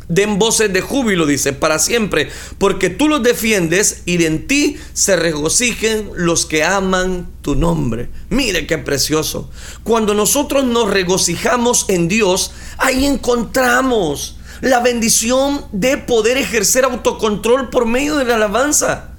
Den 0.07 0.39
voces 0.39 0.71
de 0.71 0.81
júbilo, 0.81 1.25
dice, 1.25 1.51
para 1.51 1.79
siempre, 1.79 2.29
porque 2.57 2.89
tú 2.89 3.09
los 3.09 3.21
defiendes 3.21 4.03
y 4.05 4.23
en 4.23 4.47
ti 4.47 4.77
se 4.93 5.17
regocijen 5.17 6.09
los 6.15 6.45
que 6.45 6.63
aman 6.63 7.27
tu 7.41 7.55
nombre. 7.55 8.09
Mire 8.29 8.65
qué 8.65 8.77
precioso. 8.77 9.51
Cuando 9.83 10.13
nosotros 10.13 10.63
nos 10.63 10.89
regocijamos 10.89 11.85
en 11.89 12.07
Dios, 12.07 12.53
ahí 12.77 13.05
encontramos 13.05 14.38
la 14.61 14.79
bendición 14.79 15.65
de 15.71 15.97
poder 15.97 16.37
ejercer 16.37 16.85
autocontrol 16.85 17.69
por 17.69 17.85
medio 17.85 18.15
de 18.17 18.25
la 18.25 18.35
alabanza. 18.35 19.09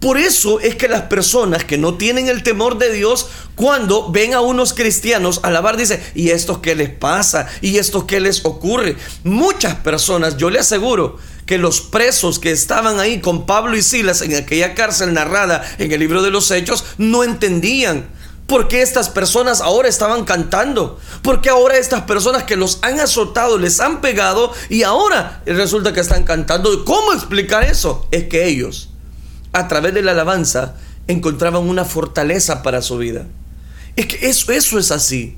Por 0.00 0.16
eso 0.16 0.60
es 0.60 0.76
que 0.76 0.86
las 0.86 1.02
personas 1.02 1.64
que 1.64 1.76
no 1.76 1.94
tienen 1.94 2.28
el 2.28 2.44
temor 2.44 2.78
de 2.78 2.92
Dios, 2.92 3.26
cuando 3.56 4.12
ven 4.12 4.32
a 4.32 4.40
unos 4.40 4.72
cristianos 4.72 5.40
alabar, 5.42 5.76
dicen, 5.76 6.00
¿y 6.14 6.30
esto 6.30 6.62
qué 6.62 6.76
les 6.76 6.90
pasa? 6.90 7.48
¿Y 7.62 7.78
esto 7.78 8.06
qué 8.06 8.20
les 8.20 8.44
ocurre? 8.44 8.96
Muchas 9.24 9.74
personas, 9.76 10.36
yo 10.36 10.50
le 10.50 10.60
aseguro, 10.60 11.18
que 11.46 11.58
los 11.58 11.80
presos 11.80 12.38
que 12.38 12.52
estaban 12.52 13.00
ahí 13.00 13.20
con 13.20 13.44
Pablo 13.44 13.76
y 13.76 13.82
Silas 13.82 14.22
en 14.22 14.36
aquella 14.36 14.74
cárcel 14.74 15.14
narrada 15.14 15.64
en 15.78 15.90
el 15.90 15.98
libro 15.98 16.22
de 16.22 16.30
los 16.30 16.50
Hechos, 16.50 16.84
no 16.98 17.24
entendían 17.24 18.06
¿Por 18.48 18.66
qué 18.66 18.80
estas 18.80 19.10
personas 19.10 19.60
ahora 19.60 19.90
estaban 19.90 20.24
cantando? 20.24 20.98
¿Por 21.20 21.42
qué 21.42 21.50
ahora 21.50 21.76
estas 21.76 22.04
personas 22.04 22.44
que 22.44 22.56
los 22.56 22.78
han 22.80 22.98
azotado, 22.98 23.58
les 23.58 23.78
han 23.78 24.00
pegado 24.00 24.54
y 24.70 24.84
ahora 24.84 25.42
resulta 25.44 25.92
que 25.92 26.00
están 26.00 26.24
cantando? 26.24 26.82
¿Cómo 26.86 27.12
explicar 27.12 27.64
eso? 27.64 28.08
Es 28.10 28.24
que 28.24 28.46
ellos, 28.46 28.88
a 29.52 29.68
través 29.68 29.92
de 29.92 30.00
la 30.00 30.12
alabanza, 30.12 30.76
encontraban 31.08 31.68
una 31.68 31.84
fortaleza 31.84 32.62
para 32.62 32.80
su 32.80 32.96
vida. 32.96 33.26
Es 33.96 34.06
que 34.06 34.30
eso, 34.30 34.78
es 34.78 34.92
así. 34.92 35.36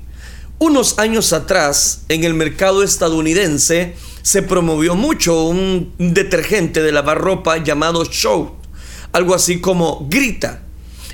Unos 0.57 0.97
años 0.97 1.33
atrás, 1.33 2.03
en 2.07 2.23
el 2.23 2.33
mercado 2.33 2.81
estadounidense, 2.81 3.93
se 4.21 4.41
promovió 4.41 4.95
mucho 4.95 5.43
un 5.43 5.93
detergente 5.97 6.81
de 6.81 6.93
lavar 6.93 7.19
ropa 7.19 7.57
llamado 7.57 8.05
Show, 8.05 8.55
algo 9.11 9.35
así 9.35 9.59
como 9.59 10.07
grita 10.09 10.61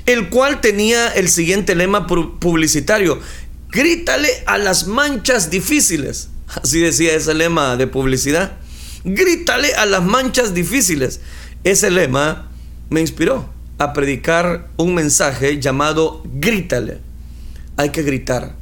el 0.08 0.30
cual 0.30 0.62
tenía 0.62 1.08
el 1.08 1.28
siguiente 1.28 1.74
lema 1.74 2.06
publicitario, 2.06 3.20
grítale 3.68 4.30
a 4.46 4.56
las 4.56 4.86
manchas 4.86 5.50
difíciles. 5.50 6.30
Así 6.62 6.80
decía 6.80 7.14
ese 7.14 7.34
lema 7.34 7.76
de 7.76 7.86
publicidad. 7.86 8.52
Grítale 9.04 9.74
a 9.74 9.84
las 9.84 10.02
manchas 10.02 10.54
difíciles. 10.54 11.20
Ese 11.62 11.90
lema 11.90 12.48
me 12.88 13.02
inspiró 13.02 13.50
a 13.76 13.92
predicar 13.92 14.70
un 14.78 14.94
mensaje 14.94 15.60
llamado 15.60 16.22
Grítale. 16.24 17.00
Hay 17.76 17.90
que 17.90 18.02
gritar, 18.02 18.56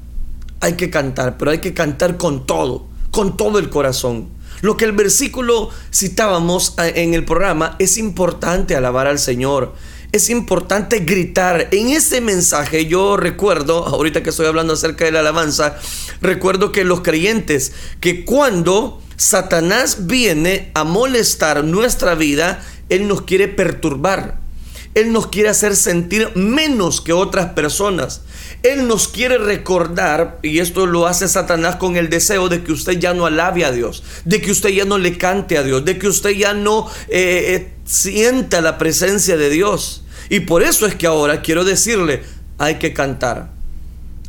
hay 0.58 0.72
que 0.72 0.90
cantar, 0.90 1.38
pero 1.38 1.52
hay 1.52 1.58
que 1.58 1.74
cantar 1.74 2.16
con 2.16 2.44
todo, 2.44 2.88
con 3.12 3.36
todo 3.36 3.60
el 3.60 3.70
corazón. 3.70 4.30
Lo 4.62 4.76
que 4.76 4.84
el 4.84 4.92
versículo 4.92 5.70
citábamos 5.94 6.74
eh, 6.78 6.92
en 6.96 7.14
el 7.14 7.24
programa 7.24 7.76
es 7.78 7.98
importante 7.98 8.74
alabar 8.74 9.06
al 9.06 9.20
Señor 9.20 9.74
es 10.16 10.30
importante 10.30 11.00
gritar. 11.00 11.68
En 11.70 11.90
ese 11.90 12.20
mensaje 12.20 12.86
yo 12.86 13.16
recuerdo, 13.16 13.86
ahorita 13.86 14.22
que 14.22 14.30
estoy 14.30 14.46
hablando 14.46 14.74
acerca 14.74 15.04
de 15.04 15.12
la 15.12 15.20
alabanza, 15.20 15.76
recuerdo 16.20 16.72
que 16.72 16.84
los 16.84 17.00
creyentes, 17.00 17.72
que 18.00 18.24
cuando 18.24 19.02
Satanás 19.16 20.06
viene 20.06 20.70
a 20.74 20.84
molestar 20.84 21.64
nuestra 21.64 22.14
vida, 22.14 22.62
Él 22.88 23.08
nos 23.08 23.22
quiere 23.22 23.48
perturbar. 23.48 24.46
Él 24.96 25.12
nos 25.12 25.26
quiere 25.26 25.50
hacer 25.50 25.76
sentir 25.76 26.30
menos 26.36 27.02
que 27.02 27.12
otras 27.12 27.52
personas. 27.52 28.22
Él 28.62 28.88
nos 28.88 29.08
quiere 29.08 29.36
recordar, 29.36 30.38
y 30.42 30.58
esto 30.60 30.86
lo 30.86 31.06
hace 31.06 31.28
Satanás 31.28 31.76
con 31.76 31.96
el 31.96 32.08
deseo 32.08 32.48
de 32.48 32.64
que 32.64 32.72
usted 32.72 32.98
ya 32.98 33.12
no 33.12 33.26
alabe 33.26 33.66
a 33.66 33.72
Dios, 33.72 34.02
de 34.24 34.40
que 34.40 34.50
usted 34.50 34.70
ya 34.70 34.86
no 34.86 34.96
le 34.96 35.18
cante 35.18 35.58
a 35.58 35.62
Dios, 35.62 35.84
de 35.84 35.98
que 35.98 36.08
usted 36.08 36.30
ya 36.30 36.54
no 36.54 36.90
eh, 37.08 37.44
eh, 37.54 37.72
sienta 37.84 38.62
la 38.62 38.78
presencia 38.78 39.36
de 39.36 39.50
Dios. 39.50 40.05
Y 40.28 40.40
por 40.40 40.62
eso 40.62 40.86
es 40.86 40.94
que 40.94 41.06
ahora 41.06 41.42
quiero 41.42 41.64
decirle, 41.64 42.22
hay 42.58 42.76
que 42.76 42.92
cantar, 42.92 43.50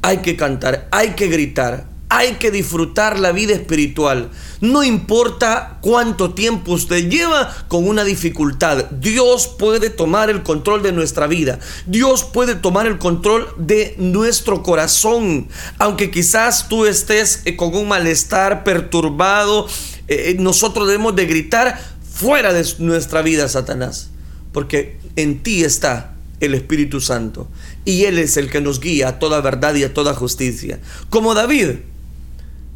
hay 0.02 0.18
que 0.18 0.36
cantar, 0.36 0.88
hay 0.92 1.12
que 1.12 1.28
gritar, 1.28 1.88
Hay 2.10 2.36
que 2.36 2.52
disfrutar 2.52 3.20
la 3.20 3.34
vida 3.34 3.54
espiritual. 3.54 4.30
No 4.62 4.82
importa 4.82 5.78
cuánto 5.82 6.34
tiempo 6.34 6.72
usted 6.72 7.10
lleva 7.10 7.54
con 7.68 7.86
una 7.86 8.06
dificultad. 8.06 8.86
Dios 8.92 9.48
puede 9.48 9.90
tomar 9.90 10.30
el 10.30 10.42
control 10.42 10.82
de 10.84 10.94
nuestra 10.94 11.28
vida. 11.28 11.60
Dios 11.86 12.24
puede 12.24 12.56
tomar 12.56 12.88
el 12.88 12.98
control 12.98 13.50
de 13.58 13.94
nuestro 13.98 14.64
corazón. 14.64 15.50
Aunque 15.80 16.10
quizás 16.10 16.70
tú 16.70 16.86
estés 16.86 17.42
eh, 17.44 17.58
con 17.58 17.76
un 17.76 17.90
malestar 17.90 18.64
perturbado, 18.64 19.68
eh, 20.08 20.32
eh, 20.32 20.36
nosotros 20.40 20.88
debemos 20.88 21.14
de 21.14 21.26
gritar 21.26 21.78
fuera 22.10 22.54
de 22.54 22.66
nuestra 22.80 23.22
vida, 23.22 23.50
Satanás. 23.50 24.12
Porque 24.54 24.98
en 25.18 25.44
ti 25.44 25.66
está 25.66 26.16
el 26.40 26.54
Espíritu 26.54 27.02
Santo. 27.02 27.50
Y 27.84 28.06
Él 28.06 28.18
es 28.18 28.38
el 28.38 28.50
que 28.50 28.62
nos 28.62 28.80
guía 28.80 29.10
a 29.10 29.20
toda 29.20 29.42
verdad 29.42 29.76
y 29.76 29.84
a 29.84 29.94
toda 29.94 30.14
justicia. 30.14 30.80
Como 31.10 31.34
David 31.34 31.72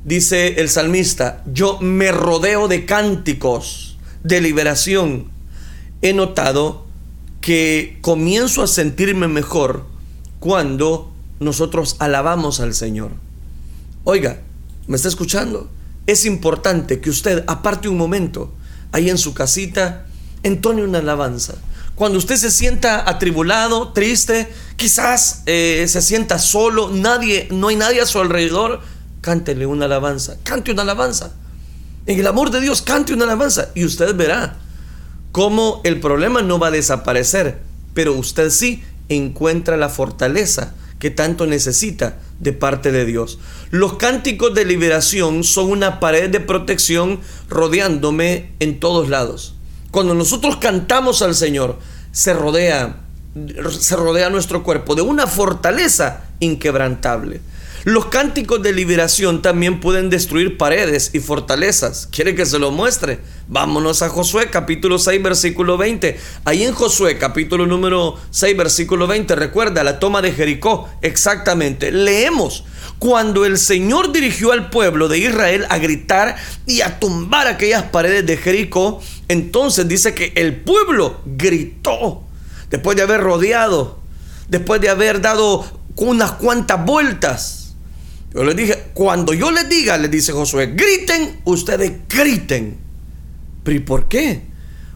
Dice 0.03 0.60
el 0.60 0.67
salmista, 0.67 1.43
yo 1.45 1.79
me 1.79 2.12
rodeo 2.12 2.67
de 2.67 2.86
cánticos 2.86 3.98
de 4.24 4.41
liberación. 4.41 5.29
He 6.01 6.13
notado 6.13 6.88
que 7.39 8.00
comienzo 8.01 8.63
a 8.63 8.67
sentirme 8.67 9.27
mejor 9.27 9.86
cuando 10.39 11.12
nosotros 11.39 11.98
alabamos 12.00 12.60
al 12.60 12.74
Señor. 12.74 13.12
Oiga, 14.03 14.41
¿me 14.88 14.95
está 14.95 15.07
escuchando? 15.07 15.69
Es 16.07 16.25
importante 16.25 17.00
que 17.00 17.12
usted 17.12 17.43
aparte 17.45 17.88
un 17.88 17.98
momento 17.98 18.51
ahí 18.91 19.07
en 19.12 19.19
su 19.19 19.36
casita, 19.36 20.07
entone 20.41 20.83
una 20.83 20.98
alabanza. 20.98 21.55
Cuando 22.01 22.17
usted 22.17 22.38
se 22.38 22.50
sienta 22.50 23.08
atribulado, 23.08 23.89
triste, 23.89 24.51
quizás 24.75 25.43
eh, 25.46 25.86
se 25.88 26.01
sienta 26.01 26.39
solo, 26.39 26.89
nadie, 26.89 27.48
no 27.51 27.67
hay 27.67 27.75
nadie 27.75 28.01
a 28.01 28.08
su 28.08 28.20
alrededor, 28.20 28.79
cántele 29.22 29.67
una 29.67 29.86
alabanza, 29.86 30.38
cante 30.41 30.72
una 30.72 30.81
alabanza. 30.81 31.36
En 32.08 32.20
el 32.20 32.25
amor 32.25 32.50
de 32.50 32.60
Dios, 32.60 32.81
cante 32.81 33.13
una 33.13 33.25
alabanza 33.25 33.70
y 33.75 33.86
usted 33.86 34.15
verá 34.15 34.58
cómo 35.31 35.79
el 35.84 36.00
problema 36.00 36.41
no 36.41 36.58
va 36.58 36.70
a 36.70 36.72
desaparecer, 36.72 37.60
pero 37.93 38.13
usted 38.13 38.50
sí 38.50 38.84
encuentra 39.08 39.77
la 39.77 39.89
fortaleza 39.89 40.74
que 40.98 41.12
tanto 41.12 41.46
necesita 41.46 42.17
de 42.39 42.51
parte 42.51 42.91
de 42.91 43.05
Dios. 43.05 43.38
Los 43.70 43.98
cánticos 43.98 44.55
de 44.55 44.65
liberación 44.65 45.43
son 45.43 45.70
una 45.70 46.00
pared 46.00 46.31
de 46.31 46.39
protección 46.39 47.20
rodeándome 47.48 48.53
en 48.60 48.79
todos 48.79 49.08
lados. 49.08 49.53
Cuando 49.91 50.15
nosotros 50.15 50.55
cantamos 50.55 51.22
al 51.22 51.36
Señor, 51.36 51.77
se 52.12 52.34
rodea 52.34 52.96
se 53.80 53.96
rodea 53.96 54.30
nuestro 54.30 54.63
cuerpo 54.63 54.96
de 54.96 55.01
una 55.01 55.25
fortaleza 55.25 56.24
inquebrantable. 56.39 57.39
Los 57.84 58.08
cánticos 58.08 58.62
de 58.62 58.74
liberación 58.74 59.41
también 59.41 59.80
pueden 59.80 60.12
destruir 60.12 60.56
paredes 60.56 61.10
y 61.13 61.20
fortalezas. 61.20 62.08
¿Quiere 62.12 62.36
que 62.36 62.46
se 62.46 62.60
lo 62.60 62.70
muestre? 62.70 63.20
Vámonos 63.48 64.03
a 64.03 64.10
Josué 64.10 64.51
capítulo 64.51 65.00
6 65.00 65.24
versículo 65.24 65.77
20. 65.77 66.20
Ahí 66.46 66.63
en 66.63 66.74
Josué 66.74 67.18
capítulo 67.18 67.65
número 67.65 68.20
6 68.30 68.56
versículo 68.56 69.08
20, 69.08 69.36
recuerda 69.36 69.84
la 69.84 69.98
toma 69.98 70.22
de 70.22 70.32
Jericó. 70.32 70.89
Exactamente. 71.01 71.91
Leemos. 71.91 72.65
Cuando 73.00 73.46
el 73.46 73.58
Señor 73.58 74.12
dirigió 74.12 74.51
al 74.51 74.70
pueblo 74.70 75.08
de 75.08 75.18
Israel 75.18 75.65
a 75.70 75.80
gritar 75.80 76.36
y 76.68 76.82
a 76.82 77.00
tumbar 77.00 77.48
aquellas 77.48 77.82
paredes 77.84 78.27
de 78.27 78.38
Jericó, 78.38 79.01
entonces 79.31 79.88
dice 79.88 80.13
que 80.13 80.33
el 80.35 80.61
pueblo 80.61 81.21
gritó. 81.25 82.23
Después 82.69 82.95
de 82.95 83.03
haber 83.03 83.21
rodeado, 83.21 84.00
después 84.47 84.79
de 84.81 84.89
haber 84.89 85.21
dado 85.21 85.65
unas 85.95 86.33
cuantas 86.33 86.85
vueltas 86.85 87.61
yo 88.33 88.45
les 88.45 88.55
dije, 88.55 88.91
cuando 88.93 89.33
yo 89.33 89.51
les 89.51 89.67
diga, 89.67 89.97
les 89.97 90.09
dice 90.09 90.31
Josué, 90.31 90.67
griten, 90.67 91.41
ustedes 91.43 91.91
griten. 92.07 92.77
¿Pero 93.63 93.77
y 93.77 93.81
por 93.81 94.07
qué? 94.07 94.43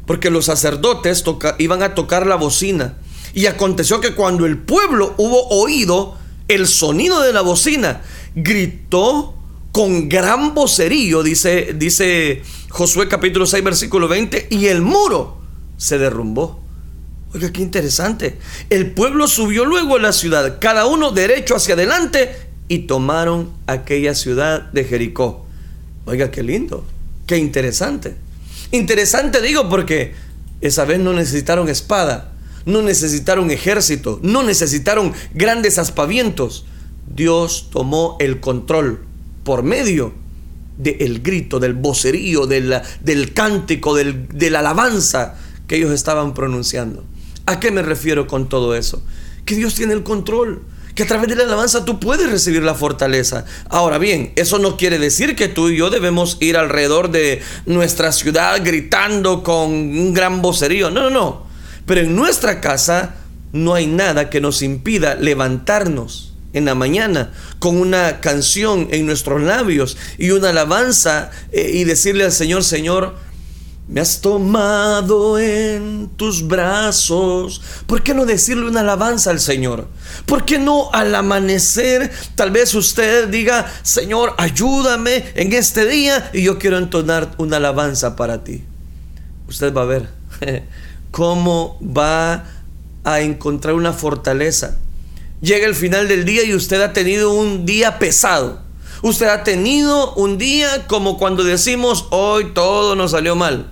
Porque 0.05 0.29
los 0.29 0.45
sacerdotes 0.45 1.23
iban 1.57 1.83
a 1.83 1.95
tocar 1.95 2.25
la 2.25 2.35
bocina. 2.35 2.97
Y 3.33 3.47
aconteció 3.47 3.99
que 3.99 4.15
cuando 4.15 4.45
el 4.45 4.57
pueblo 4.57 5.13
hubo 5.17 5.49
oído 5.49 6.17
el 6.47 6.65
sonido 6.67 7.21
de 7.21 7.33
la 7.33 7.41
bocina, 7.41 8.01
gritó 8.35 9.34
con 9.75 10.07
gran 10.07 10.53
vocerío, 10.53 11.21
dice, 11.21 11.73
dice 11.75 12.41
Josué 12.69 13.09
capítulo 13.09 13.45
6, 13.45 13.61
versículo 13.61 14.07
20, 14.07 14.47
y 14.49 14.67
el 14.67 14.81
muro 14.81 15.41
se 15.75 15.97
derrumbó. 15.97 16.63
Oiga, 17.33 17.51
qué 17.51 17.61
interesante. 17.61 18.37
El 18.69 18.91
pueblo 18.91 19.27
subió 19.27 19.65
luego 19.65 19.97
a 19.97 19.99
la 19.99 20.13
ciudad, 20.13 20.59
cada 20.61 20.85
uno 20.85 21.11
derecho 21.11 21.57
hacia 21.57 21.73
adelante 21.73 22.37
y 22.69 22.87
tomaron 22.87 23.51
aquella 23.67 24.15
ciudad 24.15 24.61
de 24.71 24.85
Jericó. 24.85 25.45
Oiga, 26.05 26.31
qué 26.31 26.41
lindo, 26.41 26.85
qué 27.27 27.37
interesante. 27.37 28.15
Interesante 28.71 29.41
digo 29.41 29.67
porque 29.67 30.13
esa 30.61 30.85
vez 30.85 30.99
no 30.99 31.11
necesitaron 31.11 31.67
espada, 31.67 32.31
no 32.65 32.81
necesitaron 32.81 33.51
ejército, 33.51 34.21
no 34.23 34.41
necesitaron 34.41 35.11
grandes 35.33 35.79
aspavientos. 35.79 36.65
Dios 37.13 37.67
tomó 37.73 38.15
el 38.21 38.39
control 38.39 39.05
por 39.45 39.63
medio 39.63 40.11
del 40.77 41.21
grito, 41.21 41.61
del 41.61 41.73
vocerío, 41.73 42.47
del, 42.47 42.81
del 42.99 43.33
cántico, 43.33 43.95
del, 43.95 44.27
de 44.27 44.49
la 44.49 44.59
alabanza 44.59 45.35
que 45.67 45.77
ellos 45.77 45.91
estaban 45.91 46.33
pronunciando. 46.33 47.05
¿A 47.45 47.61
qué 47.61 47.71
me 47.71 47.81
refiero 47.81 48.27
con 48.27 48.49
todo 48.49 48.75
eso? 48.75 49.01
Que 49.45 49.55
Dios 49.55 49.75
tiene 49.75 49.93
el 49.93 50.03
control 50.03 50.63
que 50.95 51.03
a 51.03 51.07
través 51.07 51.27
de 51.27 51.35
la 51.35 51.43
alabanza 51.43 51.83
tú 51.83 51.99
puedes 51.99 52.29
recibir 52.29 52.63
la 52.63 52.73
fortaleza. 52.73 53.45
Ahora 53.69 53.97
bien, 53.97 54.31
eso 54.37 54.59
no 54.59 54.77
quiere 54.77 54.97
decir 54.97 55.35
que 55.35 55.49
tú 55.49 55.69
y 55.69 55.77
yo 55.77 55.89
debemos 55.89 56.37
ir 56.39 56.57
alrededor 56.57 57.11
de 57.11 57.41
nuestra 57.65 58.13
ciudad 58.13 58.61
gritando 58.63 59.43
con 59.43 59.71
un 59.71 60.13
gran 60.13 60.41
vocerío. 60.41 60.89
No, 60.89 61.03
no, 61.03 61.09
no. 61.09 61.45
Pero 61.85 62.01
en 62.01 62.15
nuestra 62.15 62.61
casa 62.61 63.15
no 63.51 63.73
hay 63.73 63.87
nada 63.87 64.29
que 64.29 64.39
nos 64.39 64.61
impida 64.61 65.15
levantarnos 65.15 66.34
en 66.55 66.65
la 66.65 66.73
mañana 66.73 67.31
con 67.59 67.77
una 67.77 68.21
canción 68.21 68.87
en 68.91 69.05
nuestros 69.05 69.41
labios 69.41 69.97
y 70.17 70.31
una 70.31 70.49
alabanza 70.49 71.29
eh, 71.51 71.69
y 71.73 71.83
decirle 71.83 72.23
al 72.23 72.31
Señor, 72.31 72.63
Señor, 72.63 73.15
me 73.87 74.01
has 74.01 74.19
tomado 74.21 75.37
en 75.37 76.09
tus 76.15 76.47
brazos. 76.47 77.61
¿Por 77.85 78.01
qué 78.01 78.15
no 78.15 78.25
decirle 78.25 78.67
una 78.67 78.79
alabanza 78.79 79.29
al 79.29 79.39
Señor? 79.39 79.87
¿Por 80.25 80.43
qué 80.43 80.57
no 80.57 80.89
al 80.91 81.13
amanecer 81.13 82.11
tal 82.33 82.49
vez 82.49 82.73
usted 82.73 83.27
diga, 83.27 83.71
Señor, 83.83 84.33
ayúdame 84.37 85.25
en 85.35 85.53
este 85.53 85.85
día 85.85 86.31
y 86.33 86.43
yo 86.43 86.57
quiero 86.57 86.77
entonar 86.77 87.35
una 87.37 87.57
alabanza 87.57 88.15
para 88.15 88.43
ti? 88.43 88.63
Usted 89.47 89.73
va 89.73 89.81
a 89.81 89.85
ver 89.85 90.09
cómo 91.11 91.77
va 91.79 92.45
a 93.03 93.19
encontrar 93.19 93.75
una 93.75 93.93
fortaleza. 93.93 94.77
Llega 95.45 95.67
el 95.67 95.75
final 95.75 96.07
del 96.07 96.25
día 96.25 96.43
y 96.43 96.55
usted 96.55 96.81
ha 96.81 96.91
tenido 96.91 97.31
un 97.31 97.67
día 97.67 97.99
pesado. 97.99 98.61
Usted 99.03 99.27
ha 99.27 99.43
tenido 99.43 100.15
un 100.15 100.39
día 100.39 100.87
como 100.87 101.19
cuando 101.19 101.43
decimos, 101.43 102.07
hoy 102.09 102.53
todo 102.55 102.95
nos 102.95 103.11
salió 103.11 103.35
mal 103.35 103.71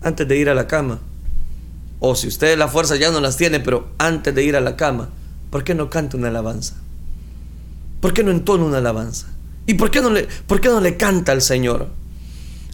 antes 0.00 0.28
de 0.28 0.36
ir 0.36 0.48
a 0.48 0.54
la 0.54 0.68
cama. 0.68 1.00
O 1.98 2.14
si 2.14 2.28
usted 2.28 2.56
la 2.56 2.68
fuerza 2.68 2.94
ya 2.94 3.10
no 3.10 3.18
las 3.18 3.36
tiene, 3.36 3.58
pero 3.58 3.88
antes 3.98 4.32
de 4.32 4.44
ir 4.44 4.54
a 4.54 4.60
la 4.60 4.76
cama, 4.76 5.08
¿por 5.50 5.64
qué 5.64 5.74
no 5.74 5.90
canta 5.90 6.16
una 6.16 6.28
alabanza? 6.28 6.76
¿Por 8.00 8.14
qué 8.14 8.22
no 8.22 8.30
entona 8.30 8.64
una 8.64 8.78
alabanza? 8.78 9.26
¿Y 9.66 9.74
por 9.74 9.90
qué 9.90 10.00
no 10.00 10.10
le, 10.10 10.28
por 10.46 10.60
qué 10.60 10.68
no 10.68 10.80
le 10.80 10.96
canta 10.96 11.32
al 11.32 11.42
Señor? 11.42 11.88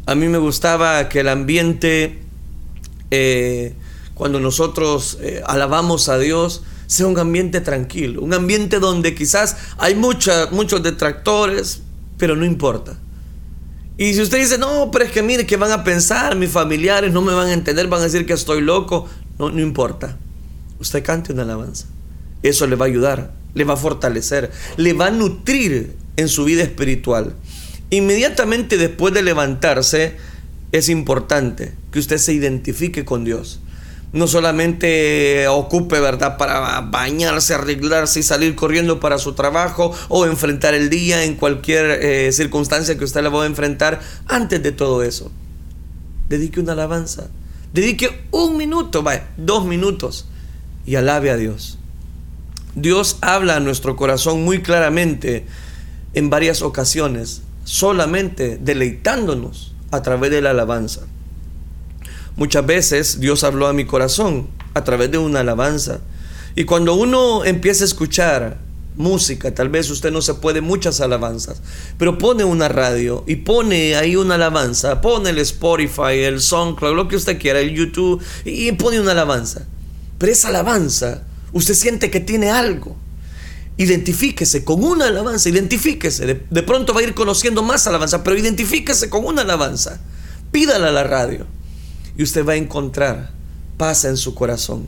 A 0.04 0.14
mí 0.14 0.28
me 0.28 0.36
gustaba 0.36 1.08
que 1.08 1.20
el 1.20 1.30
ambiente, 1.30 2.20
eh, 3.10 3.74
cuando 4.12 4.38
nosotros 4.38 5.16
eh, 5.22 5.42
alabamos 5.46 6.10
a 6.10 6.18
Dios, 6.18 6.62
sea 6.86 7.06
un 7.06 7.18
ambiente 7.18 7.60
tranquilo, 7.60 8.22
un 8.22 8.34
ambiente 8.34 8.78
donde 8.78 9.14
quizás 9.14 9.56
hay 9.78 9.94
muchos 9.94 10.82
detractores, 10.82 11.80
pero 12.18 12.36
no 12.36 12.44
importa. 12.44 12.98
Y 13.98 14.12
si 14.14 14.20
usted 14.20 14.38
dice, 14.38 14.58
no, 14.58 14.90
pero 14.90 15.04
es 15.04 15.10
que 15.10 15.22
mire, 15.22 15.46
que 15.46 15.56
van 15.56 15.72
a 15.72 15.82
pensar? 15.82 16.36
Mis 16.36 16.50
familiares 16.50 17.12
no 17.12 17.22
me 17.22 17.32
van 17.32 17.48
a 17.48 17.52
entender, 17.52 17.88
van 17.88 18.00
a 18.00 18.04
decir 18.04 18.26
que 18.26 18.34
estoy 18.34 18.60
loco. 18.60 19.08
No, 19.38 19.50
no 19.50 19.60
importa. 19.60 20.16
Usted 20.78 21.02
cante 21.02 21.32
una 21.32 21.42
alabanza. 21.42 21.86
Eso 22.42 22.66
le 22.66 22.76
va 22.76 22.84
a 22.84 22.88
ayudar, 22.88 23.32
le 23.54 23.64
va 23.64 23.74
a 23.74 23.78
fortalecer, 23.78 24.50
le 24.76 24.92
va 24.92 25.06
a 25.06 25.10
nutrir 25.10 25.96
en 26.16 26.28
su 26.28 26.44
vida 26.44 26.62
espiritual. 26.62 27.34
Inmediatamente 27.88 28.76
después 28.76 29.14
de 29.14 29.22
levantarse, 29.22 30.16
es 30.72 30.88
importante 30.90 31.72
que 31.90 31.98
usted 31.98 32.18
se 32.18 32.34
identifique 32.34 33.04
con 33.04 33.24
Dios 33.24 33.60
no 34.12 34.26
solamente 34.26 35.46
ocupe, 35.48 36.00
¿verdad?, 36.00 36.36
para 36.36 36.80
bañarse, 36.80 37.54
arreglarse 37.54 38.20
y 38.20 38.22
salir 38.22 38.54
corriendo 38.54 39.00
para 39.00 39.18
su 39.18 39.34
trabajo 39.34 39.92
o 40.08 40.26
enfrentar 40.26 40.74
el 40.74 40.90
día 40.90 41.24
en 41.24 41.34
cualquier 41.34 42.02
eh, 42.02 42.32
circunstancia 42.32 42.96
que 42.96 43.04
usted 43.04 43.22
le 43.22 43.28
va 43.28 43.42
a 43.42 43.46
enfrentar. 43.46 44.00
Antes 44.26 44.62
de 44.62 44.72
todo 44.72 45.02
eso, 45.02 45.30
dedique 46.28 46.60
una 46.60 46.72
alabanza. 46.72 47.28
Dedique 47.72 48.26
un 48.30 48.56
minuto, 48.56 49.02
vaya, 49.02 49.28
dos 49.36 49.66
minutos 49.66 50.26
y 50.86 50.94
alabe 50.94 51.30
a 51.30 51.36
Dios. 51.36 51.78
Dios 52.74 53.18
habla 53.20 53.56
a 53.56 53.60
nuestro 53.60 53.96
corazón 53.96 54.44
muy 54.44 54.62
claramente 54.62 55.46
en 56.14 56.30
varias 56.30 56.62
ocasiones, 56.62 57.42
solamente 57.64 58.58
deleitándonos 58.58 59.74
a 59.90 60.02
través 60.02 60.30
de 60.30 60.40
la 60.40 60.50
alabanza. 60.50 61.02
Muchas 62.36 62.66
veces 62.66 63.18
Dios 63.18 63.44
habló 63.44 63.66
a 63.66 63.72
mi 63.72 63.86
corazón 63.86 64.48
a 64.74 64.84
través 64.84 65.10
de 65.10 65.16
una 65.16 65.40
alabanza. 65.40 66.00
Y 66.54 66.64
cuando 66.64 66.94
uno 66.94 67.46
empieza 67.46 67.84
a 67.84 67.86
escuchar 67.86 68.58
música, 68.94 69.54
tal 69.54 69.70
vez 69.70 69.88
usted 69.88 70.12
no 70.12 70.20
se 70.20 70.34
puede 70.34 70.60
muchas 70.60 71.00
alabanzas, 71.00 71.62
pero 71.98 72.18
pone 72.18 72.44
una 72.44 72.68
radio 72.68 73.24
y 73.26 73.36
pone 73.36 73.96
ahí 73.96 74.16
una 74.16 74.34
alabanza, 74.34 75.00
pone 75.00 75.30
el 75.30 75.38
Spotify, 75.38 76.24
el 76.24 76.40
SoundCloud, 76.42 76.94
lo 76.94 77.08
que 77.08 77.16
usted 77.16 77.38
quiera, 77.38 77.60
el 77.60 77.74
YouTube, 77.74 78.22
y 78.44 78.70
pone 78.72 79.00
una 79.00 79.12
alabanza. 79.12 79.66
Pero 80.18 80.32
esa 80.32 80.48
alabanza, 80.48 81.22
usted 81.52 81.74
siente 81.74 82.10
que 82.10 82.20
tiene 82.20 82.50
algo. 82.50 82.96
Identifíquese 83.78 84.62
con 84.62 84.84
una 84.84 85.06
alabanza, 85.06 85.48
identifíquese. 85.48 86.26
De, 86.26 86.42
de 86.50 86.62
pronto 86.62 86.92
va 86.92 87.00
a 87.00 87.04
ir 87.04 87.14
conociendo 87.14 87.62
más 87.62 87.86
alabanza, 87.86 88.22
pero 88.22 88.36
identifíquese 88.36 89.08
con 89.08 89.24
una 89.24 89.40
alabanza. 89.40 90.00
Pídala 90.52 90.88
a 90.88 90.92
la 90.92 91.04
radio 91.04 91.55
y 92.16 92.22
usted 92.22 92.46
va 92.46 92.52
a 92.52 92.56
encontrar 92.56 93.30
paz 93.76 94.04
en 94.04 94.16
su 94.16 94.34
corazón. 94.34 94.86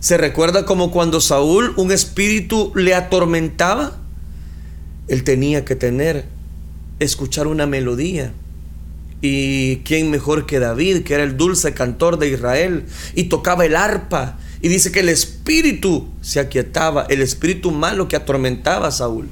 ¿Se 0.00 0.16
recuerda 0.16 0.66
como 0.66 0.90
cuando 0.90 1.20
Saúl 1.20 1.72
un 1.76 1.90
espíritu 1.90 2.72
le 2.74 2.94
atormentaba? 2.94 3.96
Él 5.08 5.24
tenía 5.24 5.64
que 5.64 5.76
tener, 5.76 6.26
escuchar 6.98 7.46
una 7.46 7.66
melodía. 7.66 8.32
Y 9.20 9.76
quién 9.78 10.10
mejor 10.10 10.44
que 10.44 10.58
David, 10.58 11.04
que 11.04 11.14
era 11.14 11.22
el 11.22 11.38
dulce 11.38 11.72
cantor 11.72 12.18
de 12.18 12.28
Israel, 12.28 12.84
y 13.14 13.24
tocaba 13.24 13.64
el 13.64 13.76
arpa. 13.76 14.38
Y 14.60 14.68
dice 14.68 14.92
que 14.92 15.00
el 15.00 15.08
espíritu 15.08 16.08
se 16.20 16.40
aquietaba, 16.40 17.06
el 17.08 17.22
espíritu 17.22 17.70
malo 17.70 18.06
que 18.08 18.16
atormentaba 18.16 18.88
a 18.88 18.92
Saúl. 18.92 19.28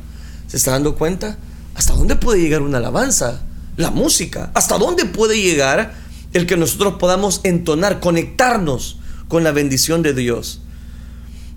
¿Se 0.46 0.56
está 0.56 0.70
dando 0.70 0.94
cuenta? 0.94 1.36
¿Hasta 1.74 1.94
dónde 1.94 2.16
puede 2.16 2.40
llegar 2.40 2.62
una 2.62 2.78
alabanza? 2.78 3.42
La 3.76 3.90
música. 3.90 4.50
¿Hasta 4.54 4.78
dónde 4.78 5.04
puede 5.04 5.40
llegar 5.40 5.94
el 6.32 6.46
que 6.46 6.56
nosotros 6.56 6.94
podamos 6.98 7.40
entonar, 7.44 8.00
conectarnos 8.00 8.98
con 9.28 9.44
la 9.44 9.52
bendición 9.52 10.02
de 10.02 10.14
Dios? 10.14 10.62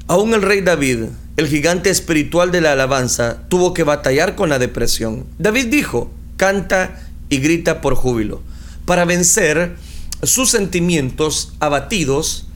Aún 0.08 0.34
el 0.34 0.42
rey 0.42 0.62
David, 0.62 1.06
el 1.38 1.48
gigante 1.48 1.90
espiritual 1.90 2.52
de 2.52 2.62
la 2.62 2.74
alabanza, 2.74 3.48
tuvo 3.50 3.74
que 3.74 3.84
batallar 3.84 4.36
con 4.36 4.50
la 4.50 4.60
depresión. 4.60 5.26
David 5.40 5.68
dijo, 5.68 6.12
canta 6.38 7.02
y 7.30 7.40
grita 7.40 7.82
por 7.82 7.96
júbilo. 7.96 8.42
Para 8.86 9.06
vencer 9.06 9.76
sus 10.22 10.52
sentimientos 10.52 11.54
abatidos, 11.60 12.48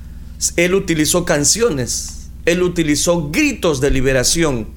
él 0.56 0.76
utilizó 0.76 1.26
canciones, 1.26 2.30
él 2.46 2.64
utilizó 2.64 3.30
gritos 3.30 3.82
de 3.82 3.92
liberación. 3.92 4.68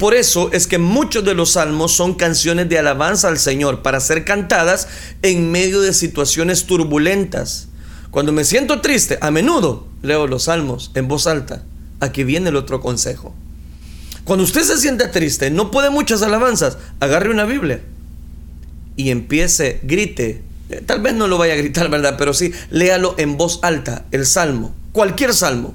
Por 0.00 0.14
eso 0.14 0.50
es 0.52 0.66
que 0.66 0.78
muchos 0.78 1.24
de 1.24 1.34
los 1.34 1.52
salmos 1.52 1.92
son 1.92 2.14
canciones 2.14 2.68
de 2.68 2.78
alabanza 2.78 3.28
al 3.28 3.38
Señor 3.38 3.82
para 3.82 4.00
ser 4.00 4.24
cantadas 4.24 4.88
en 5.22 5.52
medio 5.52 5.80
de 5.80 5.94
situaciones 5.94 6.64
turbulentas. 6.64 7.68
Cuando 8.10 8.32
me 8.32 8.44
siento 8.44 8.80
triste, 8.80 9.18
a 9.20 9.30
menudo 9.30 9.86
leo 10.02 10.26
los 10.26 10.44
salmos 10.44 10.90
en 10.94 11.06
voz 11.06 11.28
alta 11.28 11.62
aquí 12.00 12.24
viene 12.24 12.48
el 12.48 12.56
otro 12.56 12.80
consejo. 12.80 13.34
Cuando 14.24 14.44
usted 14.44 14.62
se 14.62 14.78
siente 14.78 15.06
triste, 15.08 15.50
no 15.50 15.70
puede 15.70 15.90
muchas 15.90 16.22
alabanzas, 16.22 16.78
agarre 16.98 17.30
una 17.30 17.44
Biblia 17.44 17.80
y 18.96 19.10
empiece, 19.10 19.80
grite. 19.82 20.42
Eh, 20.68 20.82
tal 20.84 21.00
vez 21.00 21.14
no 21.14 21.26
lo 21.26 21.38
vaya 21.38 21.54
a 21.54 21.56
gritar, 21.56 21.88
¿verdad? 21.88 22.16
Pero 22.18 22.34
sí, 22.34 22.52
léalo 22.70 23.14
en 23.18 23.36
voz 23.36 23.60
alta, 23.62 24.06
el 24.10 24.26
salmo, 24.26 24.74
cualquier 24.92 25.34
salmo. 25.34 25.74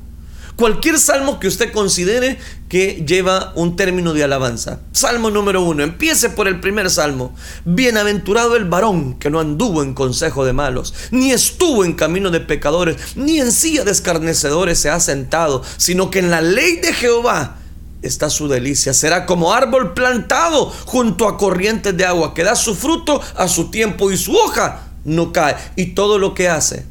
Cualquier 0.56 0.98
salmo 1.00 1.38
que 1.38 1.50
usted 1.50 1.74
considere 1.74 2.40
que 2.70 3.04
lleva 3.06 3.52
un 3.56 3.76
término 3.76 4.14
de 4.14 4.24
alabanza. 4.24 4.80
Salmo 4.94 5.30
número 5.30 5.62
uno. 5.62 5.84
Empiece 5.84 6.30
por 6.30 6.48
el 6.48 6.62
primer 6.62 6.90
salmo. 6.90 7.36
Bienaventurado 7.66 8.56
el 8.56 8.64
varón 8.64 9.16
que 9.20 9.30
no 9.30 9.42
anduvo 9.42 9.84
en 9.84 9.94
consejo 9.94 10.46
de 10.46 10.54
malos, 10.54 10.94
ni 11.12 11.32
estuvo 11.32 11.84
en 11.84 11.92
camino 11.92 12.32
de 12.32 12.40
pecadores, 12.40 12.96
ni 13.18 13.42
en 13.42 13.52
silla 13.52 13.84
de 13.84 13.92
escarnecedores 13.92 14.80
se 14.80 14.90
ha 14.90 15.02
sentado, 15.02 15.62
sino 15.76 16.10
que 16.10 16.20
en 16.20 16.32
la 16.32 16.40
ley 16.40 16.78
de 16.78 16.94
Jehová 16.94 17.58
está 18.02 18.30
su 18.30 18.48
delicia. 18.48 18.94
Será 18.94 19.26
como 19.26 19.54
árbol 19.54 19.94
plantado 19.94 20.72
junto 20.86 21.28
a 21.28 21.38
corrientes 21.38 21.98
de 21.98 22.06
agua, 22.06 22.34
que 22.34 22.46
da 22.46 22.56
su 22.56 22.76
fruto 22.76 23.22
a 23.36 23.50
su 23.50 23.72
tiempo 23.72 24.10
y 24.10 24.18
su 24.18 24.34
hoja 24.34 24.88
no 25.04 25.34
cae. 25.34 25.58
Y 25.76 25.88
todo 25.88 26.18
lo 26.18 26.34
que 26.34 26.48
hace 26.48 26.86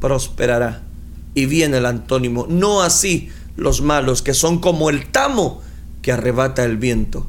prosperará 0.00 0.87
y 1.34 1.46
viene 1.46 1.78
el 1.78 1.86
antónimo. 1.86 2.46
No 2.48 2.82
así 2.82 3.30
los 3.56 3.80
malos, 3.80 4.22
que 4.22 4.34
son 4.34 4.58
como 4.58 4.90
el 4.90 5.10
tamo 5.10 5.62
que 6.02 6.12
arrebata 6.12 6.64
el 6.64 6.76
viento. 6.76 7.26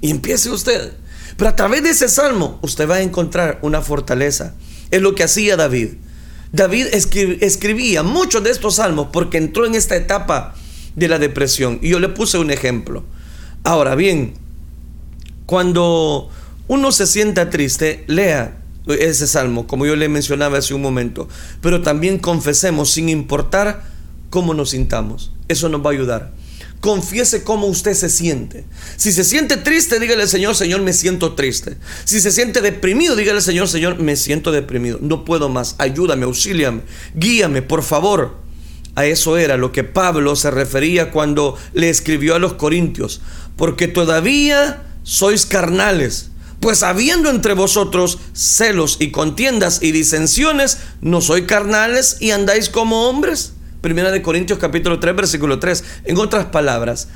Y 0.00 0.10
empiece 0.10 0.50
usted. 0.50 0.92
Pero 1.36 1.50
a 1.50 1.56
través 1.56 1.82
de 1.82 1.90
ese 1.90 2.08
salmo 2.08 2.58
usted 2.62 2.88
va 2.88 2.96
a 2.96 3.02
encontrar 3.02 3.58
una 3.62 3.80
fortaleza. 3.80 4.54
Es 4.90 5.02
lo 5.02 5.14
que 5.14 5.24
hacía 5.24 5.56
David. 5.56 5.94
David 6.52 6.86
escribía 6.92 8.02
muchos 8.04 8.44
de 8.44 8.50
estos 8.50 8.76
salmos 8.76 9.08
porque 9.12 9.38
entró 9.38 9.66
en 9.66 9.74
esta 9.74 9.96
etapa 9.96 10.54
de 10.94 11.08
la 11.08 11.18
depresión. 11.18 11.80
Y 11.82 11.88
yo 11.88 11.98
le 11.98 12.08
puse 12.08 12.38
un 12.38 12.50
ejemplo. 12.50 13.02
Ahora 13.64 13.96
bien, 13.96 14.34
cuando 15.46 16.30
uno 16.68 16.92
se 16.92 17.06
sienta 17.06 17.50
triste, 17.50 18.04
lea 18.06 18.60
ese 18.86 19.26
salmo, 19.26 19.66
como 19.66 19.86
yo 19.86 19.96
le 19.96 20.08
mencionaba 20.08 20.58
hace 20.58 20.74
un 20.74 20.82
momento, 20.82 21.28
pero 21.60 21.82
también 21.82 22.18
confesemos 22.18 22.90
sin 22.90 23.08
importar 23.08 23.84
cómo 24.30 24.52
nos 24.54 24.70
sintamos. 24.70 25.32
Eso 25.48 25.68
nos 25.68 25.84
va 25.84 25.90
a 25.90 25.92
ayudar. 25.92 26.32
Confiese 26.80 27.44
cómo 27.44 27.66
usted 27.66 27.94
se 27.94 28.10
siente. 28.10 28.66
Si 28.96 29.12
se 29.12 29.24
siente 29.24 29.56
triste, 29.56 29.98
dígale 29.98 30.22
al 30.24 30.28
Señor, 30.28 30.54
Señor, 30.54 30.82
me 30.82 30.92
siento 30.92 31.32
triste. 31.34 31.78
Si 32.04 32.20
se 32.20 32.30
siente 32.30 32.60
deprimido, 32.60 33.16
dígale 33.16 33.38
al 33.38 33.42
Señor, 33.42 33.68
Señor, 33.68 33.98
me 34.00 34.16
siento 34.16 34.52
deprimido. 34.52 34.98
No 35.00 35.24
puedo 35.24 35.48
más. 35.48 35.76
Ayúdame, 35.78 36.24
auxíliame, 36.24 36.82
guíame, 37.14 37.62
por 37.62 37.82
favor. 37.82 38.36
A 38.96 39.06
eso 39.06 39.38
era 39.38 39.56
lo 39.56 39.72
que 39.72 39.82
Pablo 39.82 40.36
se 40.36 40.50
refería 40.50 41.10
cuando 41.10 41.56
le 41.72 41.88
escribió 41.88 42.34
a 42.34 42.38
los 42.38 42.52
Corintios. 42.52 43.22
Porque 43.56 43.88
todavía 43.88 44.82
sois 45.04 45.46
carnales 45.46 46.32
pues 46.64 46.82
habiendo 46.82 47.28
entre 47.28 47.52
vosotros 47.52 48.18
celos 48.32 48.96
y 48.98 49.10
contiendas 49.10 49.82
y 49.82 49.92
disensiones, 49.92 50.78
¿no 51.02 51.20
sois 51.20 51.44
carnales 51.44 52.16
y 52.20 52.30
andáis 52.30 52.70
como 52.70 53.06
hombres? 53.06 53.52
Primera 53.82 54.10
de 54.10 54.22
Corintios 54.22 54.58
capítulo 54.58 54.98
3 54.98 55.14
versículo 55.14 55.58
3. 55.58 55.84
En 56.04 56.16
otras 56.16 56.46
palabras, 56.46 57.08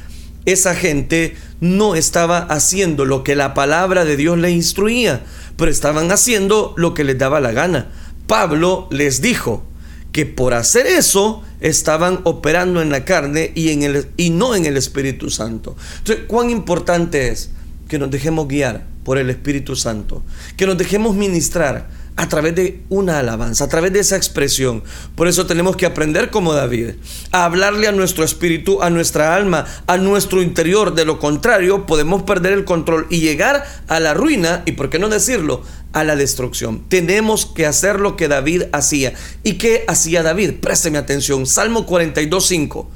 esa 0.44 0.74
gente 0.74 1.34
no 1.62 1.94
estaba 1.94 2.40
haciendo 2.40 3.06
lo 3.06 3.24
que 3.24 3.36
la 3.36 3.54
palabra 3.54 4.04
de 4.04 4.18
Dios 4.18 4.36
le 4.36 4.50
instruía, 4.50 5.24
pero 5.56 5.70
estaban 5.70 6.12
haciendo 6.12 6.74
lo 6.76 6.92
que 6.92 7.04
les 7.04 7.16
daba 7.16 7.40
la 7.40 7.52
gana. 7.52 7.90
Pablo 8.26 8.86
les 8.90 9.22
dijo 9.22 9.64
que 10.12 10.26
por 10.26 10.52
hacer 10.52 10.86
eso 10.86 11.42
estaban 11.60 12.20
operando 12.24 12.82
en 12.82 12.90
la 12.90 13.06
carne 13.06 13.52
y, 13.54 13.70
en 13.70 13.82
el, 13.82 14.08
y 14.18 14.28
no 14.28 14.54
en 14.54 14.66
el 14.66 14.76
Espíritu 14.76 15.30
Santo. 15.30 15.74
Entonces, 16.00 16.26
¿cuán 16.28 16.50
importante 16.50 17.28
es 17.28 17.52
que 17.88 17.98
nos 17.98 18.10
dejemos 18.10 18.46
guiar 18.46 18.86
por 19.04 19.18
el 19.18 19.30
Espíritu 19.30 19.74
Santo. 19.74 20.22
Que 20.56 20.66
nos 20.66 20.76
dejemos 20.78 21.16
ministrar 21.16 21.88
a 22.18 22.28
través 22.28 22.54
de 22.56 22.82
una 22.88 23.20
alabanza, 23.20 23.64
a 23.64 23.68
través 23.68 23.92
de 23.92 24.00
esa 24.00 24.16
expresión. 24.16 24.82
Por 25.14 25.28
eso 25.28 25.46
tenemos 25.46 25.76
que 25.76 25.86
aprender 25.86 26.30
como 26.30 26.52
David, 26.52 26.94
a 27.30 27.44
hablarle 27.44 27.86
a 27.86 27.92
nuestro 27.92 28.24
espíritu, 28.24 28.82
a 28.82 28.90
nuestra 28.90 29.36
alma, 29.36 29.66
a 29.86 29.96
nuestro 29.98 30.42
interior. 30.42 30.94
De 30.94 31.04
lo 31.04 31.20
contrario, 31.20 31.86
podemos 31.86 32.24
perder 32.24 32.54
el 32.54 32.64
control 32.64 33.06
y 33.08 33.20
llegar 33.20 33.64
a 33.86 34.00
la 34.00 34.14
ruina 34.14 34.62
y, 34.66 34.72
por 34.72 34.90
qué 34.90 34.98
no 34.98 35.08
decirlo, 35.08 35.62
a 35.92 36.02
la 36.02 36.16
destrucción. 36.16 36.88
Tenemos 36.88 37.46
que 37.46 37.66
hacer 37.66 38.00
lo 38.00 38.16
que 38.16 38.26
David 38.26 38.64
hacía. 38.72 39.14
¿Y 39.44 39.54
qué 39.54 39.84
hacía 39.86 40.24
David? 40.24 40.54
Présteme 40.60 40.98
atención. 40.98 41.46
Salmo 41.46 41.86
42.5. 41.86 42.88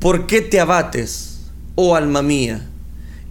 ¿Por 0.00 0.26
qué 0.26 0.40
te 0.40 0.58
abates, 0.58 1.42
oh 1.76 1.94
alma 1.94 2.22
mía, 2.22 2.69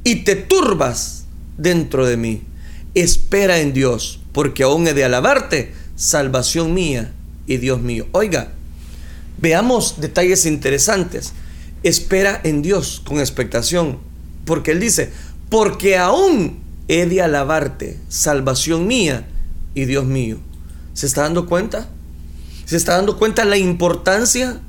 y 0.09 0.23
te 0.23 0.35
turbas? 0.35 1.19
dentro 1.59 2.07
de 2.07 2.17
mí. 2.17 2.41
Espera 2.95 3.59
en 3.59 3.73
Dios, 3.73 4.19
porque 4.31 4.63
aún 4.63 4.87
he 4.87 4.95
de 4.95 5.03
alabarte, 5.03 5.73
salvación 5.95 6.73
mía 6.73 7.11
y 7.45 7.57
Dios 7.57 7.81
mío. 7.81 8.07
Oiga, 8.13 8.53
veamos 9.39 10.01
detalles 10.01 10.45
interesantes. 10.47 11.33
Espera 11.83 12.41
en 12.43 12.61
Dios 12.63 13.01
con 13.05 13.19
expectación, 13.19 13.99
porque 14.45 14.71
Él 14.71 14.79
dice, 14.79 15.11
porque 15.49 15.97
aún 15.97 16.59
he 16.87 17.05
de 17.05 17.21
alabarte, 17.21 17.99
salvación 18.09 18.87
mía 18.87 19.27
y 19.75 19.85
Dios 19.85 20.05
mío. 20.05 20.39
¿Se 20.93 21.05
está 21.05 21.21
dando 21.21 21.45
cuenta? 21.45 21.89
¿Se 22.65 22.75
está 22.75 22.95
dando 22.95 23.17
cuenta 23.17 23.45
la 23.45 23.57
importancia 23.57 24.59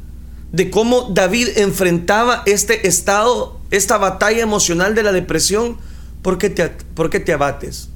de 0.52 0.70
cómo 0.70 1.10
David 1.12 1.48
enfrentaba 1.56 2.42
este 2.46 2.86
estado, 2.86 3.59
esta 3.70 3.98
batalla 3.98 4.42
emocional 4.42 4.94
de 4.94 5.02
la 5.02 5.12
depresión? 5.12 5.78
¿por 6.22 6.38
qué 6.38 6.50
te, 6.50 6.68
por 6.68 7.10
qué 7.10 7.20
te 7.20 7.32
abates? 7.32 7.88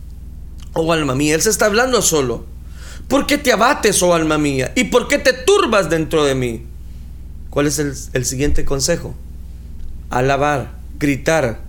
Oh 0.73 0.93
alma 0.93 1.15
mía, 1.15 1.35
Él 1.35 1.43
se 1.43 1.51
está 1.51 1.67
hablando 1.67 2.03
solo. 2.03 2.47
¿Por 3.09 3.27
qué 3.27 3.39
te 3.39 3.53
abates, 3.53 4.03
oh 4.03 4.15
alma 4.15 4.39
mía? 4.39 4.73
¿Y 4.75 4.85
por 4.85 5.09
qué 5.09 5.19
te 5.19 5.33
turbas 5.33 5.91
dentro 5.91 6.25
de 6.25 6.35
mí? 6.35 6.63
¿Cuál 7.51 7.67
es 7.67 7.79
el, 7.79 8.25
siguiente 8.25 8.65
consejo? 8.65 9.15
Alabar, 10.11 10.75
gritar, 10.99 11.61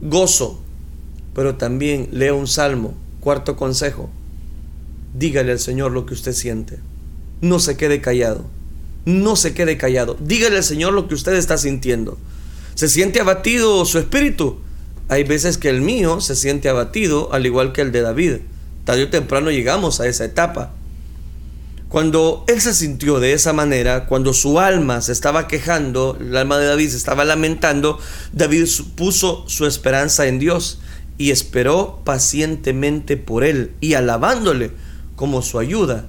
gozo, 0.00 0.62
pero 1.34 1.56
también 1.56 2.08
lea 2.12 2.34
un 2.34 2.46
salmo. 2.46 2.94
Cuarto 3.20 3.56
consejo, 3.56 4.10
dígale 5.14 5.52
al 5.52 5.58
Señor 5.58 5.92
lo 5.92 6.04
que 6.04 6.14
usted 6.14 6.34
siente. 6.34 6.78
No 7.40 7.58
se 7.58 7.76
quede 7.76 8.00
callado. 8.00 8.44
No 9.06 9.34
se 9.34 9.54
quede 9.54 9.76
callado. 9.76 10.16
Dígale 10.20 10.58
al 10.58 10.64
Señor 10.64 10.92
lo 10.92 11.08
que 11.08 11.14
usted 11.14 11.34
está 11.34 11.56
sintiendo. 11.58 12.18
¿Se 12.74 12.88
siente 12.88 13.20
abatido 13.20 13.84
su 13.84 13.98
espíritu? 13.98 14.58
Hay 15.08 15.24
veces 15.24 15.58
que 15.58 15.68
el 15.68 15.80
mío 15.80 16.20
se 16.20 16.34
siente 16.34 16.68
abatido, 16.68 17.32
al 17.32 17.46
igual 17.46 17.72
que 17.72 17.82
el 17.82 17.92
de 17.92 18.02
David. 18.02 18.36
Tarde 18.84 19.04
o 19.04 19.10
temprano 19.10 19.50
llegamos 19.50 20.00
a 20.00 20.06
esa 20.06 20.24
etapa. 20.24 20.72
Cuando 21.88 22.44
él 22.48 22.60
se 22.60 22.74
sintió 22.74 23.20
de 23.20 23.32
esa 23.32 23.52
manera, 23.52 24.06
cuando 24.06 24.34
su 24.34 24.58
alma 24.58 25.00
se 25.00 25.12
estaba 25.12 25.46
quejando, 25.46 26.18
el 26.20 26.36
alma 26.36 26.58
de 26.58 26.66
David 26.66 26.88
se 26.88 26.96
estaba 26.96 27.24
lamentando, 27.24 28.00
David 28.32 28.66
puso 28.96 29.44
su 29.46 29.66
esperanza 29.66 30.26
en 30.26 30.40
Dios 30.40 30.80
y 31.16 31.30
esperó 31.30 32.00
pacientemente 32.04 33.16
por 33.16 33.44
él 33.44 33.70
y 33.80 33.94
alabándole 33.94 34.72
como 35.14 35.42
su 35.42 35.60
ayuda 35.60 36.06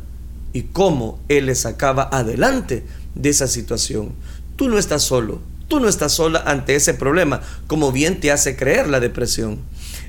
y 0.54 0.64
cómo 0.64 1.20
él 1.30 1.46
le 1.46 1.54
sacaba 1.54 2.10
adelante 2.12 2.84
de 3.14 3.30
esa 3.30 3.48
situación. 3.48 4.14
Tú 4.56 4.70
no 4.70 4.80
estás 4.80 5.04
solo, 5.04 5.40
tú 5.68 5.80
no 5.80 5.88
estás 5.88 6.14
sola 6.14 6.44
ante 6.46 6.76
ese 6.76 6.94
problema, 6.94 7.42
como 7.68 7.92
bien 7.92 8.20
te 8.20 8.32
hace 8.32 8.56
creer 8.56 8.88
la 8.88 9.00
depresión. 9.00 9.60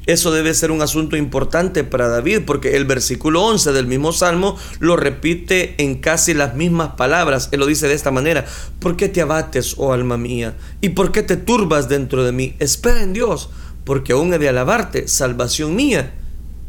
Eso 0.07 0.31
debe 0.31 0.55
ser 0.55 0.71
un 0.71 0.83
asunto 0.83 1.17
importante 1.17 1.83
para 1.83 2.09
David 2.09 2.43
porque 2.47 2.77
el 2.77 2.85
versículo 2.85 3.43
11 3.43 3.73
del 3.73 3.89
mismo 3.89 4.13
salmo 4.13 4.57
lo 4.79 4.97
repite 4.97 5.75
en 5.79 5.97
casi 5.97 6.33
las 6.33 6.55
mismas 6.55 6.91
palabras. 6.91 7.49
Él 7.51 7.59
lo 7.59 7.67
dice 7.67 7.89
de 7.89 7.95
esta 7.95 8.13
manera, 8.13 8.45
¿por 8.79 8.97
qué 8.97 9.09
te 9.09 9.21
abates, 9.21 9.75
oh 9.79 9.93
alma 9.93 10.17
mía? 10.17 10.57
¿Y 10.81 10.91
por 10.91 11.11
qué 11.11 11.25
te 11.25 11.37
turbas 11.37 11.89
dentro 11.89 12.23
de 12.23 12.31
mí? 12.31 12.55
Espera 12.61 13.03
en 13.03 13.15
Dios, 13.15 13.51
porque 13.85 14.13
aún 14.13 14.33
he 14.33 14.39
de 14.39 14.49
alabarte, 14.49 15.09
salvación 15.09 15.75
mía 15.75 16.15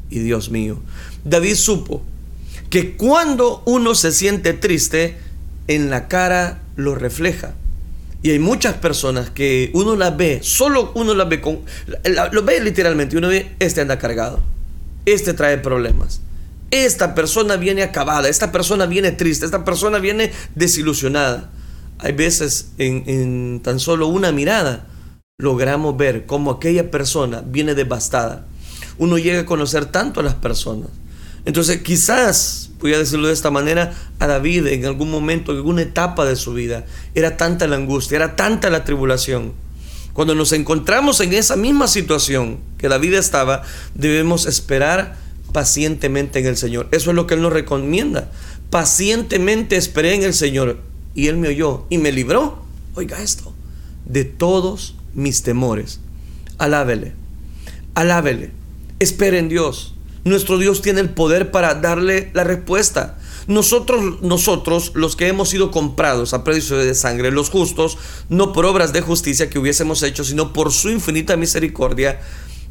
y 0.10 0.19
Dios 0.19 0.50
mío. 0.50 0.80
David 1.23 1.56
supo 1.56 2.02
que 2.71 2.97
cuando 2.97 3.62
uno 3.65 3.93
se 3.93 4.12
siente 4.12 4.54
triste, 4.54 5.17
en 5.67 5.91
la 5.91 6.08
cara 6.08 6.63
lo 6.76 6.95
refleja. 6.95 7.54
Y 8.23 8.32
hay 8.32 8.39
muchas 8.39 8.75
personas 8.75 9.30
que 9.30 9.69
uno 9.73 9.95
las 9.95 10.17
ve, 10.17 10.39
solo 10.41 10.91
uno 10.95 11.13
las 11.13 11.30
ve 11.30 11.39
con. 11.39 11.60
Lo 12.32 12.43
ve 12.43 12.60
literalmente, 12.60 13.17
uno 13.17 13.27
ve, 13.27 13.56
este 13.60 13.82
anda 13.82 13.99
cargado, 13.99 14.41
este 15.06 15.34
trae 15.34 15.60
problemas, 15.60 16.21
esta 16.71 17.13
persona 17.13 17.56
viene 17.58 17.84
acabada, 17.84 18.27
esta 18.27 18.51
persona 18.51 18.86
viene 18.88 19.12
triste, 19.12 19.45
esta 19.45 19.63
persona 19.63 19.99
viene 19.99 20.32
desilusionada. 20.56 21.51
Hay 21.99 22.13
veces 22.13 22.71
en, 22.77 23.03
en 23.08 23.62
tan 23.63 23.80
solo 23.80 24.08
una 24.08 24.32
mirada 24.32 24.88
logramos 25.39 25.95
ver 25.95 26.25
cómo 26.25 26.51
aquella 26.51 26.89
persona 26.89 27.43
viene 27.45 27.75
devastada. 27.75 28.45
Uno 28.97 29.19
llega 29.19 29.41
a 29.41 29.45
conocer 29.45 29.86
tanto 29.86 30.19
a 30.19 30.23
las 30.23 30.34
personas. 30.34 30.89
Entonces 31.47 31.81
quizás, 31.81 32.71
voy 32.81 32.93
a 32.93 32.97
decirlo 32.97 33.29
de 33.29 33.33
esta 33.33 33.49
manera, 33.51 33.93
a 34.19 34.27
David 34.27 34.67
en 34.67 34.86
algún 34.86 35.10
momento, 35.10 35.53
en 35.53 35.60
alguna 35.60 35.81
etapa 35.81 36.25
de 36.25 36.36
su 36.36 36.53
vida, 36.53 36.86
era 37.15 37.38
tanta 37.38 37.67
la 37.67 37.77
angustia, 37.77 38.17
era 38.17 38.36
tanta 38.36 38.69
la 38.69 38.83
tribulación. 38.83 39.53
Cuando 40.12 40.36
nos 40.36 40.51
encontramos 40.51 41.21
en 41.21 41.31
esa 41.31 41.55
misma 41.55 41.88
situación 41.88 42.60
que 42.77 42.89
David 42.89 43.13
estaba, 43.13 43.63
debemos 43.95 44.45
esperar 44.45 45.15
pacientemente 45.53 46.39
en 46.39 46.47
el 46.47 46.57
Señor. 46.57 46.89
Eso 46.91 47.12
es 47.12 47.15
lo 47.15 47.27
que 47.27 47.36
Él 47.36 47.41
nos 47.41 47.53
recomienda. 47.53 48.29
Pacientemente 48.69 49.77
esperé 49.77 50.15
en 50.15 50.23
el 50.23 50.33
Señor 50.33 50.81
y 51.15 51.27
Él 51.27 51.38
me 51.38 51.47
oyó 51.47 51.86
y 51.89 51.97
me 51.97 52.12
libró. 52.12 52.62
Oiga 52.93 53.21
esto, 53.21 53.53
de 54.03 54.25
todos 54.25 54.97
mis 55.13 55.43
temores. 55.43 56.01
Alábele, 56.57 57.13
alábele, 57.95 58.51
espere 58.99 59.39
en 59.39 59.47
Dios. 59.47 59.93
Nuestro 60.27 60.57
Dios 60.57 60.81
tiene 60.81 60.99
el 60.99 61.09
poder 61.09 61.51
para 61.51 61.75
darle 61.75 62.31
la 62.33 62.43
respuesta. 62.43 63.17
Nosotros, 63.47 64.21
nosotros, 64.21 64.91
los 64.93 65.15
que 65.15 65.29
hemos 65.29 65.47
sido 65.47 65.71
comprados 65.71 66.33
a 66.33 66.43
precio 66.43 66.77
de 66.77 66.93
sangre, 66.95 67.31
los 67.31 67.49
justos, 67.49 67.97
no 68.27 68.51
por 68.51 68.65
obras 68.65 68.91
de 68.91 68.99
justicia 68.99 69.49
que 69.49 69.57
hubiésemos 69.57 70.03
hecho, 70.03 70.25
sino 70.25 70.51
por 70.51 70.73
su 70.73 70.89
infinita 70.89 71.37
misericordia, 71.37 72.19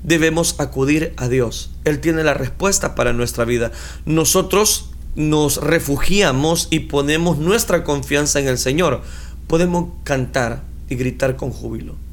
debemos 0.03 0.57
acudir 0.59 1.15
a 1.17 1.29
Dios. 1.29 1.71
Él 1.85 2.01
tiene 2.01 2.25
la 2.25 2.35
respuesta 2.35 2.95
para 2.95 3.15
nuestra 3.15 3.47
vida. 3.47 3.73
Nosotros 4.05 4.91
nos 5.15 5.57
refugiamos 5.57 6.69
y 6.71 6.81
ponemos 6.81 7.39
nuestra 7.39 7.85
confianza 7.85 8.39
en 8.39 8.49
el 8.49 8.59
Señor. 8.59 9.01
Podemos 9.47 9.95
cantar 10.05 10.63
y 10.91 10.97
gritar 10.97 11.37
con 11.37 11.53
júbilo 11.53 12.06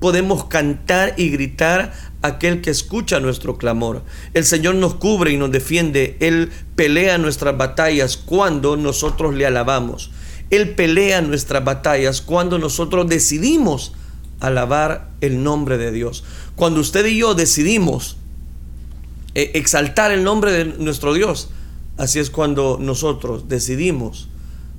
podemos 0.00 0.44
cantar 0.46 1.14
y 1.16 1.28
gritar 1.28 1.92
aquel 2.22 2.60
que 2.60 2.70
escucha 2.70 3.20
nuestro 3.20 3.56
clamor. 3.56 4.02
El 4.34 4.44
Señor 4.44 4.74
nos 4.74 4.94
cubre 4.94 5.32
y 5.32 5.36
nos 5.36 5.52
defiende. 5.52 6.16
Él 6.20 6.50
pelea 6.74 7.18
nuestras 7.18 7.56
batallas 7.56 8.16
cuando 8.16 8.76
nosotros 8.76 9.34
le 9.34 9.46
alabamos. 9.46 10.10
Él 10.50 10.70
pelea 10.70 11.20
nuestras 11.20 11.64
batallas 11.64 12.20
cuando 12.20 12.58
nosotros 12.58 13.08
decidimos 13.08 13.92
alabar 14.40 15.10
el 15.20 15.42
nombre 15.42 15.78
de 15.78 15.92
Dios. 15.92 16.24
Cuando 16.56 16.80
usted 16.80 17.06
y 17.06 17.18
yo 17.18 17.34
decidimos 17.34 18.16
eh, 19.34 19.52
exaltar 19.54 20.10
el 20.10 20.24
nombre 20.24 20.50
de 20.50 20.64
nuestro 20.64 21.14
Dios, 21.14 21.50
así 21.98 22.18
es 22.18 22.30
cuando 22.30 22.78
nosotros 22.80 23.48
decidimos 23.48 24.28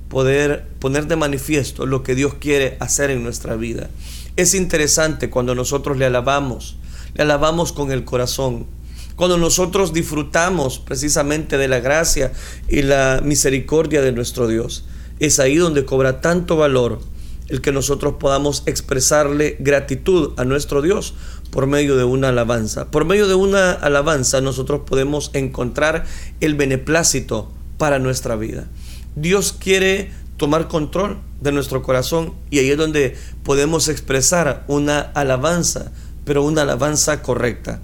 poder 0.08 0.68
poner 0.78 1.06
de 1.06 1.16
manifiesto 1.16 1.86
lo 1.86 2.02
que 2.02 2.14
Dios 2.14 2.34
quiere 2.34 2.76
hacer 2.80 3.10
en 3.10 3.22
nuestra 3.22 3.56
vida. 3.56 3.88
Es 4.36 4.54
interesante 4.54 5.28
cuando 5.28 5.54
nosotros 5.54 5.98
le 5.98 6.06
alabamos, 6.06 6.76
le 7.14 7.22
alabamos 7.22 7.72
con 7.72 7.92
el 7.92 8.04
corazón. 8.04 8.66
Cuando 9.14 9.36
nosotros 9.36 9.92
disfrutamos 9.92 10.78
precisamente 10.78 11.58
de 11.58 11.68
la 11.68 11.80
gracia 11.80 12.32
y 12.66 12.80
la 12.80 13.20
misericordia 13.22 14.00
de 14.00 14.12
nuestro 14.12 14.48
Dios, 14.48 14.86
es 15.18 15.38
ahí 15.38 15.56
donde 15.56 15.84
cobra 15.84 16.22
tanto 16.22 16.56
valor 16.56 17.00
el 17.48 17.60
que 17.60 17.72
nosotros 17.72 18.14
podamos 18.18 18.62
expresarle 18.64 19.56
gratitud 19.60 20.32
a 20.38 20.44
nuestro 20.44 20.80
Dios 20.80 21.12
por 21.50 21.66
medio 21.66 21.96
de 21.96 22.04
una 22.04 22.30
alabanza. 22.30 22.90
Por 22.90 23.04
medio 23.04 23.28
de 23.28 23.34
una 23.34 23.72
alabanza 23.72 24.40
nosotros 24.40 24.80
podemos 24.86 25.30
encontrar 25.34 26.06
el 26.40 26.54
beneplácito 26.54 27.52
para 27.76 27.98
nuestra 27.98 28.36
vida. 28.36 28.68
Dios 29.14 29.52
quiere 29.52 30.10
tomar 30.38 30.68
control 30.68 31.18
de 31.42 31.52
nuestro 31.52 31.82
corazón 31.82 32.34
y 32.50 32.58
ahí 32.58 32.70
es 32.70 32.78
donde 32.78 33.16
podemos 33.42 33.88
expresar 33.88 34.64
una 34.68 35.00
alabanza, 35.00 35.92
pero 36.24 36.42
una 36.42 36.62
alabanza 36.62 37.22
correcta. 37.22 37.80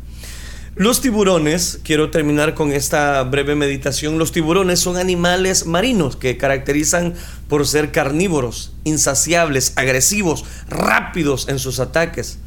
Los 0.76 1.00
tiburones, 1.00 1.80
quiero 1.82 2.10
terminar 2.12 2.54
con 2.54 2.70
esta 2.70 3.20
breve 3.24 3.56
meditación, 3.56 4.16
los 4.16 4.30
tiburones 4.30 4.78
son 4.78 4.96
animales 4.96 5.66
marinos 5.66 6.14
que 6.14 6.36
caracterizan 6.36 7.14
por 7.48 7.66
ser 7.66 7.90
carnívoros, 7.90 8.74
insaciables, 8.84 9.72
agresivos, 9.74 10.44
rápidos 10.68 11.48
en 11.48 11.58
sus 11.58 11.80
ataques. 11.80 12.38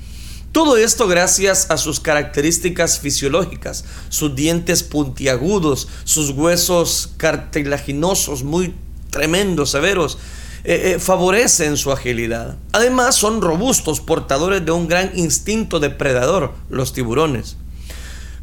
Todo 0.54 0.78
esto 0.78 1.10
gracias 1.10 1.72
a 1.72 1.78
sus 1.78 2.00
características 2.00 3.00
fisiológicas, 3.00 3.84
sus 4.08 4.34
dientes 4.34 4.84
puntiagudos, 4.84 5.90
sus 6.06 6.30
huesos 6.30 7.12
cartilaginosos 7.18 8.44
muy 8.44 8.76
tremendos, 9.10 9.72
severos, 9.72 10.18
eh, 10.64 10.94
eh, 10.94 11.00
favorecen 11.00 11.76
su 11.76 11.92
agilidad. 11.92 12.58
Además 12.72 13.16
son 13.16 13.42
robustos, 13.42 14.00
portadores 14.00 14.64
de 14.64 14.72
un 14.72 14.88
gran 14.88 15.12
instinto 15.16 15.80
depredador, 15.80 16.54
los 16.70 16.94
tiburones. 16.94 17.58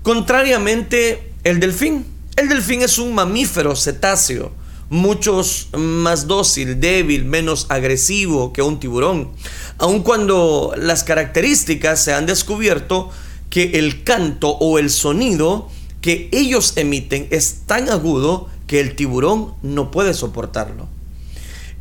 Contrariamente, 0.02 1.32
el 1.44 1.60
delfín. 1.60 2.06
El 2.36 2.48
delfín 2.48 2.82
es 2.82 2.98
un 2.98 3.14
mamífero 3.14 3.76
cetáceo, 3.76 4.52
mucho 4.90 5.42
más 5.76 6.26
dócil, 6.26 6.80
débil, 6.80 7.24
menos 7.24 7.66
agresivo 7.68 8.52
que 8.52 8.62
un 8.62 8.80
tiburón. 8.80 9.30
Aun 9.78 10.02
cuando 10.02 10.72
las 10.76 11.04
características 11.04 12.02
se 12.02 12.12
han 12.14 12.26
descubierto 12.26 13.10
que 13.50 13.78
el 13.78 14.02
canto 14.04 14.50
o 14.50 14.78
el 14.78 14.90
sonido 14.90 15.68
que 16.00 16.28
ellos 16.32 16.74
emiten 16.76 17.28
es 17.30 17.62
tan 17.66 17.90
agudo 17.90 18.48
que 18.66 18.80
el 18.80 18.94
tiburón 18.96 19.54
no 19.62 19.90
puede 19.90 20.14
soportarlo. 20.14 20.88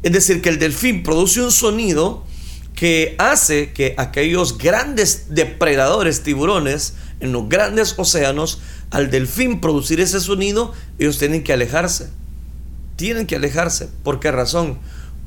Es 0.08 0.14
decir, 0.14 0.42
que 0.42 0.48
el 0.48 0.58
delfín 0.58 1.04
produce 1.04 1.42
un 1.42 1.52
sonido 1.52 2.24
que 2.74 3.18
hace 3.18 3.74
que 3.74 3.94
aquellos 3.98 4.58
grandes 4.58 5.26
depredadores 5.32 6.24
tiburones 6.24 6.94
en 7.20 7.34
los 7.34 7.50
grandes 7.50 7.94
océanos, 7.98 8.62
al 8.90 9.12
delfín 9.12 9.60
producir 9.60 10.00
ese 10.00 10.22
sonido, 10.22 10.72
ellos 10.98 11.18
tienen 11.18 11.44
que 11.44 11.52
alejarse. 11.52 12.08
Tienen 12.96 13.28
que 13.28 13.36
alejarse. 13.36 13.90
¿Por 14.04 14.22
qué 14.22 14.32
razón? 14.32 14.78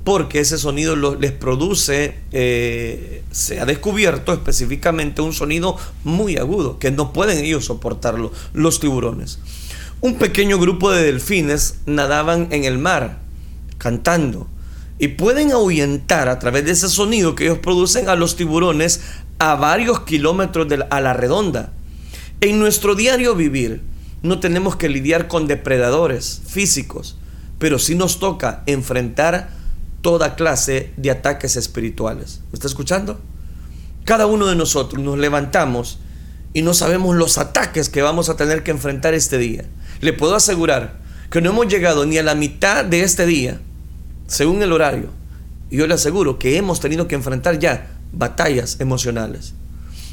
Porque 0.03 0.41
ese 0.41 0.57
sonido 0.57 0.97
les 0.97 1.33
produce, 1.33 2.15
eh, 2.33 3.23
se 3.31 3.61
ha 3.61 3.67
descubierto 3.67 4.33
específicamente 4.33 5.21
un 5.21 5.35
sonido 5.35 5.77
muy 6.05 6.39
agudo, 6.39 6.79
que 6.79 6.91
no 6.91 7.13
pueden 7.13 7.45
ellos 7.45 7.67
soportarlo, 7.67 8.33
los 8.55 8.81
tiburones. 8.81 9.41
Un 10.01 10.15
pequeño 10.15 10.59
grupo 10.59 10.91
de 10.91 11.03
delfines 11.03 11.75
nadaban 11.85 12.49
en 12.51 12.65
el 12.65 12.79
mar, 12.79 13.19
cantando, 13.77 14.49
y 15.01 15.09
pueden 15.09 15.51
ahuyentar 15.51 16.29
a 16.29 16.39
través 16.39 16.67
de 16.67 16.73
ese 16.73 16.91
sonido 16.91 17.35
que 17.35 17.45
ellos 17.45 17.59
producen 17.59 18.11
a 18.11 18.17
los 18.17 18.37
tiburones 18.37 19.01
a 19.39 19.55
varios 19.55 20.01
kilómetros 20.01 20.69
a 20.91 21.01
la 21.01 21.15
redonda. 21.15 21.73
En 22.43 22.59
nuestro 22.59 22.95
diario 22.95 23.35
vivir 23.35 23.81
no 24.23 24.41
tenemos 24.41 24.77
que 24.77 24.91
lidiar 24.91 25.27
con 25.27 25.47
depredadores 25.47 26.43
físicos, 26.47 27.17
pero 27.59 27.79
sí 27.79 27.95
nos 27.95 28.19
toca 28.19 28.63
enfrentar 28.67 29.49
toda 30.03 30.35
clase 30.35 30.93
de 30.99 31.11
ataques 31.11 31.57
espirituales. 31.57 32.43
¿Me 32.53 32.57
está 32.57 32.67
escuchando? 32.67 33.19
Cada 34.05 34.27
uno 34.27 34.47
de 34.49 34.57
nosotros 34.57 35.03
nos 35.03 35.17
levantamos 35.17 35.99
y 36.53 36.61
no 36.61 36.75
sabemos 36.75 37.17
los 37.17 37.39
ataques 37.39 37.89
que 37.89 38.03
vamos 38.03 38.29
a 38.29 38.37
tener 38.37 38.63
que 38.63 38.71
enfrentar 38.71 39.15
este 39.15 39.39
día. 39.39 39.65
Le 40.03 40.13
puedo 40.13 40.35
asegurar 40.35 41.01
que 41.31 41.41
no 41.41 41.51
hemos 41.51 41.69
llegado 41.69 42.05
ni 42.05 42.19
a 42.19 42.23
la 42.23 42.35
mitad 42.35 42.85
de 42.85 43.01
este 43.01 43.25
día, 43.25 43.63
según 44.31 44.63
el 44.63 44.73
horario. 44.73 45.11
Yo 45.71 45.87
le 45.87 45.95
aseguro 45.95 46.39
que 46.39 46.57
hemos 46.57 46.81
tenido 46.81 47.09
que 47.09 47.17
enfrentar 47.17 47.59
ya 47.59 47.91
batallas 48.13 48.77
emocionales. 48.79 49.55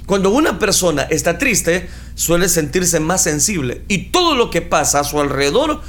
Cuando 0.08 0.32
una 0.32 0.58
persona 0.58 1.04
está 1.04 1.38
triste, 1.38 1.88
suele 2.16 2.50
sentirse 2.50 3.00
más 3.00 3.24
sensible 3.24 3.84
y 3.88 4.10
todo 4.10 4.36
lo 4.36 4.50
que 4.50 4.62
pasa 4.62 5.02
a 5.02 5.04
su 5.04 5.20
alrededor 5.20 5.82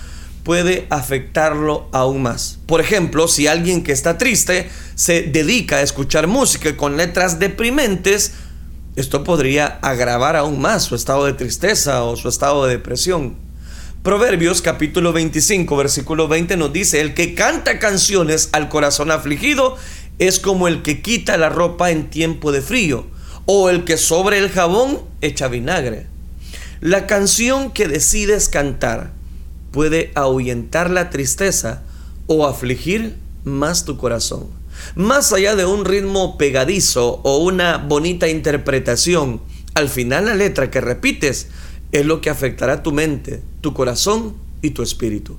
puede 0.42 0.86
afectarlo 0.90 1.88
aún 1.92 2.22
más. 2.22 2.58
Por 2.66 2.80
ejemplo, 2.80 3.28
si 3.28 3.46
alguien 3.46 3.82
que 3.82 3.92
está 3.92 4.18
triste 4.18 4.68
se 4.94 5.22
dedica 5.22 5.76
a 5.76 5.82
escuchar 5.82 6.26
música 6.26 6.76
con 6.76 6.96
letras 6.96 7.38
deprimentes, 7.38 8.32
esto 8.96 9.24
podría 9.24 9.78
agravar 9.80 10.36
aún 10.36 10.60
más 10.60 10.84
su 10.84 10.94
estado 10.94 11.24
de 11.24 11.32
tristeza 11.32 12.04
o 12.04 12.16
su 12.16 12.28
estado 12.28 12.66
de 12.66 12.72
depresión. 12.72 13.47
Proverbios 14.02 14.62
capítulo 14.62 15.12
25 15.12 15.76
versículo 15.76 16.28
20 16.28 16.56
nos 16.56 16.72
dice, 16.72 17.00
el 17.00 17.14
que 17.14 17.34
canta 17.34 17.80
canciones 17.80 18.48
al 18.52 18.68
corazón 18.68 19.10
afligido 19.10 19.76
es 20.20 20.38
como 20.38 20.68
el 20.68 20.82
que 20.82 21.02
quita 21.02 21.36
la 21.36 21.48
ropa 21.48 21.90
en 21.90 22.08
tiempo 22.08 22.52
de 22.52 22.62
frío 22.62 23.06
o 23.46 23.68
el 23.70 23.84
que 23.84 23.96
sobre 23.96 24.38
el 24.38 24.50
jabón 24.50 25.00
echa 25.20 25.48
vinagre. 25.48 26.06
La 26.80 27.08
canción 27.08 27.72
que 27.72 27.88
decides 27.88 28.48
cantar 28.48 29.10
puede 29.72 30.12
ahuyentar 30.14 30.90
la 30.90 31.10
tristeza 31.10 31.82
o 32.28 32.46
afligir 32.46 33.16
más 33.42 33.84
tu 33.84 33.98
corazón. 33.98 34.46
Más 34.94 35.32
allá 35.32 35.56
de 35.56 35.66
un 35.66 35.84
ritmo 35.84 36.38
pegadizo 36.38 37.20
o 37.24 37.38
una 37.38 37.78
bonita 37.78 38.28
interpretación, 38.28 39.42
al 39.74 39.88
final 39.88 40.26
la 40.26 40.36
letra 40.36 40.70
que 40.70 40.80
repites 40.80 41.48
es 41.92 42.06
lo 42.06 42.20
que 42.20 42.30
afectará 42.30 42.82
tu 42.82 42.92
mente, 42.92 43.42
tu 43.60 43.74
corazón 43.74 44.34
y 44.62 44.70
tu 44.70 44.82
espíritu. 44.82 45.38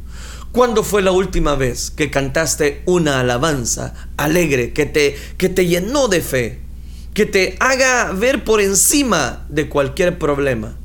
¿Cuándo 0.52 0.84
fue 0.84 1.02
la 1.02 1.12
última 1.12 1.56
vez 1.56 1.92
que 1.92 2.10
cantaste 2.10 2.82
una 2.86 3.20
alabanza 3.20 3.94
alegre 4.18 4.74
que 4.74 4.86
te, 4.86 5.16
que 5.38 5.50
te 5.50 5.68
llenó 5.68 6.08
de 6.08 6.22
fe, 6.22 6.60
que 7.14 7.26
te 7.26 7.56
haga 7.60 8.12
ver 8.14 8.44
por 8.44 8.60
encima 8.60 9.46
de 9.50 9.70
cualquier 9.70 10.18
problema? 10.18 10.76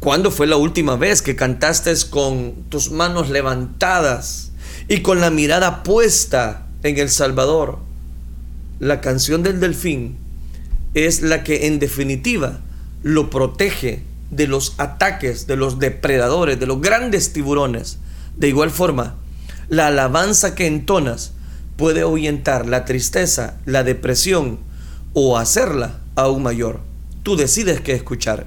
¿Cuándo 0.00 0.30
fue 0.30 0.46
la 0.46 0.56
última 0.56 0.96
vez 0.96 1.20
que 1.22 1.36
cantaste 1.36 1.92
con 2.10 2.54
tus 2.70 2.90
manos 2.90 3.28
levantadas 3.28 4.52
y 4.88 5.00
con 5.00 5.20
la 5.20 5.30
mirada 5.30 5.82
puesta 5.82 6.66
en 6.82 6.98
el 6.98 7.10
Salvador? 7.10 7.78
La 8.80 9.00
canción 9.00 9.42
del 9.42 9.60
delfín 9.60 10.16
es 10.94 11.22
la 11.22 11.44
que 11.44 11.66
en 11.66 11.78
definitiva 11.78 12.60
lo 13.02 13.30
protege 13.30 14.02
de 14.32 14.48
los 14.48 14.74
ataques 14.78 15.46
de 15.46 15.56
los 15.56 15.78
depredadores, 15.78 16.58
de 16.58 16.66
los 16.66 16.80
grandes 16.80 17.32
tiburones. 17.32 17.98
De 18.36 18.48
igual 18.48 18.70
forma, 18.70 19.14
la 19.68 19.86
alabanza 19.86 20.56
que 20.56 20.66
entonas 20.66 21.32
puede 21.76 22.00
ahuyentar 22.00 22.66
la 22.66 22.84
tristeza, 22.84 23.58
la 23.66 23.84
depresión 23.84 24.58
o 25.12 25.38
hacerla 25.38 26.00
aún 26.16 26.42
mayor. 26.42 26.80
Tú 27.22 27.36
decides 27.36 27.80
qué 27.80 27.92
escuchar. 27.92 28.46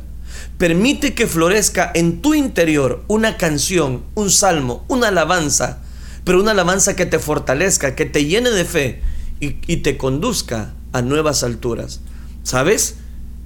Permite 0.58 1.13
que 1.13 1.28
florezca 1.28 1.91
en 1.93 2.21
tu 2.21 2.34
interior 2.34 3.04
una 3.08 3.38
canción, 3.38 4.04
un 4.15 4.32
salmo, 4.32 4.84
una 4.88 5.10
alabanza, 5.10 5.80
pero 6.24 6.41
una 6.41 6.52
alabanza 6.52 6.95
que 6.95 7.06
te 7.06 7.19
fortalezca, 7.19 7.95
que 7.95 8.06
te 8.06 8.26
llene 8.26 8.50
de 8.50 8.65
fe 8.65 9.02
y, 9.39 9.52
te 9.78 9.98
conduzca 9.98 10.74
a 10.93 11.02
nuevas 11.02 11.43
alturas. 11.43 12.02
¿Sabes? 12.43 12.95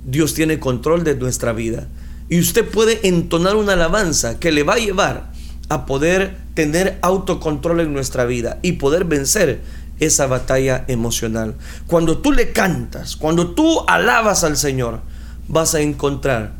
Dios 0.05 0.33
tiene 0.33 0.59
control 0.59 1.03
de 1.03 1.15
nuestra 1.15 1.51
vida. 1.51 1.87
Y 2.29 2.39
usted 2.39 2.69
puede 2.69 3.07
entonar 3.07 3.55
una 3.55 3.73
alabanza 3.73 4.39
que 4.39 4.51
le 4.51 4.63
va 4.63 4.75
a 4.75 4.79
llevar 4.79 5.31
a 5.67 5.85
poder 5.85 6.37
tener 6.53 6.99
autocontrol 7.01 7.79
en 7.79 7.93
nuestra 7.93 8.25
vida 8.25 8.59
y 8.61 8.73
poder 8.73 9.05
vencer 9.05 9.61
esa 9.99 10.27
batalla 10.27 10.85
emocional. 10.87 11.55
Cuando 11.87 12.19
tú 12.19 12.31
le 12.31 12.51
cantas, 12.51 13.15
cuando 13.15 13.51
tú 13.51 13.81
alabas 13.87 14.43
al 14.43 14.57
Señor, 14.57 15.01
vas 15.47 15.75
a 15.75 15.81
encontrar 15.81 16.53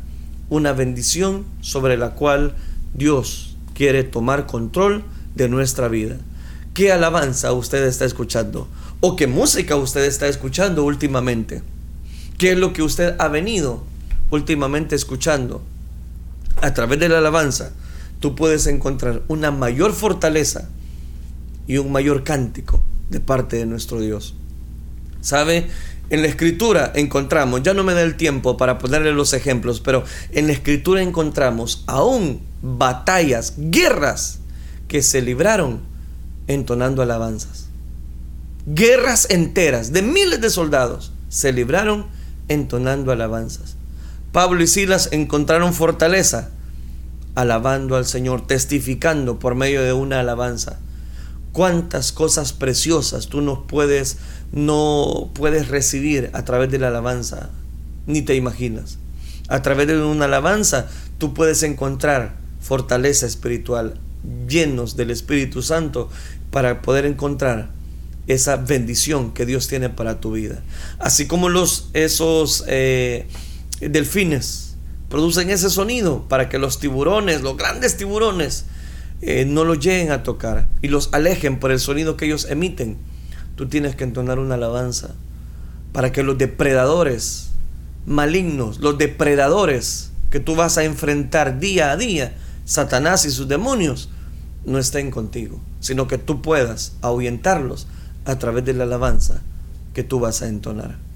una 0.48 0.72
bendición 0.72 1.44
sobre 1.60 1.96
la 1.96 2.10
cual 2.10 2.54
Dios 2.94 3.56
quiere 3.74 4.02
tomar 4.02 4.46
control 4.46 5.04
de 5.34 5.48
nuestra 5.48 5.88
vida. 5.88 6.16
¿Qué 6.74 6.92
alabanza 6.92 7.52
usted 7.52 7.84
está 7.84 8.04
escuchando? 8.04 8.68
¿O 9.00 9.16
qué 9.16 9.26
música 9.26 9.76
usted 9.76 10.04
está 10.04 10.28
escuchando 10.28 10.84
últimamente? 10.84 11.62
¿Qué 12.36 12.52
es 12.52 12.58
lo 12.58 12.72
que 12.72 12.82
usted 12.82 13.14
ha 13.18 13.28
venido 13.28 13.84
últimamente 14.30 14.94
escuchando? 14.94 15.62
A 16.60 16.74
través 16.74 16.98
de 17.00 17.08
la 17.08 17.18
alabanza, 17.18 17.72
tú 18.20 18.34
puedes 18.34 18.66
encontrar 18.66 19.22
una 19.28 19.50
mayor 19.50 19.92
fortaleza 19.92 20.68
y 21.66 21.78
un 21.78 21.92
mayor 21.92 22.24
cántico 22.24 22.82
de 23.08 23.20
parte 23.20 23.56
de 23.56 23.66
nuestro 23.66 24.00
Dios. 24.00 24.34
¿Sabe? 25.20 25.68
En 26.10 26.22
la 26.22 26.28
escritura 26.28 26.92
encontramos, 26.94 27.62
ya 27.62 27.72
no 27.72 27.84
me 27.84 27.94
da 27.94 28.02
el 28.02 28.16
tiempo 28.16 28.56
para 28.56 28.78
ponerle 28.78 29.12
los 29.12 29.32
ejemplos, 29.32 29.80
pero 29.80 30.04
en 30.32 30.48
la 30.48 30.52
escritura 30.52 31.02
encontramos 31.02 31.84
aún 31.86 32.40
batallas, 32.62 33.54
guerras 33.56 34.40
que 34.88 35.02
se 35.02 35.22
libraron 35.22 35.80
entonando 36.48 37.02
alabanzas. 37.02 37.68
Guerras 38.66 39.28
enteras 39.30 39.92
de 39.92 40.02
miles 40.02 40.40
de 40.40 40.50
soldados 40.50 41.12
se 41.28 41.52
libraron 41.52 42.06
entonando 42.48 43.12
alabanzas. 43.12 43.76
Pablo 44.32 44.62
y 44.62 44.66
Silas 44.66 45.08
encontraron 45.12 45.74
fortaleza 45.74 46.50
alabando 47.34 47.96
al 47.96 48.06
Señor, 48.06 48.46
testificando 48.46 49.38
por 49.38 49.54
medio 49.54 49.82
de 49.82 49.92
una 49.92 50.20
alabanza 50.20 50.78
cuántas 51.52 52.12
cosas 52.12 52.52
preciosas 52.52 53.26
tú 53.26 53.40
no 53.40 53.66
puedes, 53.66 54.18
no 54.52 55.30
puedes 55.34 55.68
recibir 55.68 56.30
a 56.32 56.44
través 56.44 56.70
de 56.70 56.78
la 56.78 56.88
alabanza, 56.88 57.50
ni 58.06 58.22
te 58.22 58.34
imaginas. 58.34 58.98
A 59.48 59.62
través 59.62 59.88
de 59.88 60.00
una 60.00 60.26
alabanza 60.26 60.88
tú 61.18 61.34
puedes 61.34 61.62
encontrar 61.62 62.36
fortaleza 62.60 63.26
espiritual, 63.26 63.98
llenos 64.48 64.96
del 64.96 65.10
Espíritu 65.10 65.62
Santo, 65.62 66.08
para 66.50 66.82
poder 66.82 67.04
encontrar 67.04 67.70
esa 68.26 68.56
bendición 68.56 69.32
que 69.32 69.46
Dios 69.46 69.66
tiene 69.66 69.88
para 69.88 70.20
tu 70.20 70.32
vida. 70.32 70.62
Así 70.98 71.26
como 71.26 71.48
los, 71.48 71.90
esos 71.94 72.64
eh, 72.68 73.26
delfines 73.80 74.76
producen 75.08 75.50
ese 75.50 75.70
sonido 75.70 76.26
para 76.28 76.48
que 76.48 76.58
los 76.58 76.78
tiburones, 76.78 77.42
los 77.42 77.56
grandes 77.56 77.96
tiburones, 77.96 78.66
eh, 79.22 79.44
no 79.44 79.64
los 79.64 79.80
lleguen 79.80 80.12
a 80.12 80.22
tocar 80.22 80.68
y 80.80 80.88
los 80.88 81.10
alejen 81.12 81.58
por 81.58 81.72
el 81.72 81.80
sonido 81.80 82.16
que 82.16 82.26
ellos 82.26 82.46
emiten, 82.48 82.96
tú 83.56 83.68
tienes 83.68 83.96
que 83.96 84.04
entonar 84.04 84.38
una 84.38 84.54
alabanza 84.54 85.14
para 85.92 86.12
que 86.12 86.22
los 86.22 86.38
depredadores 86.38 87.50
malignos, 88.06 88.78
los 88.78 88.96
depredadores 88.96 90.12
que 90.30 90.40
tú 90.40 90.54
vas 90.54 90.78
a 90.78 90.84
enfrentar 90.84 91.58
día 91.58 91.90
a 91.90 91.96
día, 91.96 92.36
Satanás 92.64 93.24
y 93.24 93.30
sus 93.30 93.48
demonios, 93.48 94.08
no 94.64 94.78
estén 94.78 95.10
contigo, 95.10 95.60
sino 95.80 96.06
que 96.06 96.18
tú 96.18 96.40
puedas 96.40 96.92
ahuyentarlos 97.02 97.88
a 98.24 98.38
través 98.38 98.64
de 98.64 98.74
la 98.74 98.84
alabanza 98.84 99.42
que 99.92 100.04
tú 100.04 100.20
vas 100.20 100.42
a 100.42 100.48
entonar. 100.48 101.09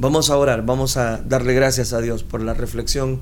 Vamos 0.00 0.30
a 0.30 0.38
orar, 0.38 0.64
vamos 0.64 0.96
a 0.96 1.18
darle 1.18 1.52
gracias 1.52 1.92
a 1.92 2.00
Dios 2.00 2.22
por 2.22 2.40
la 2.40 2.54
reflexión 2.54 3.20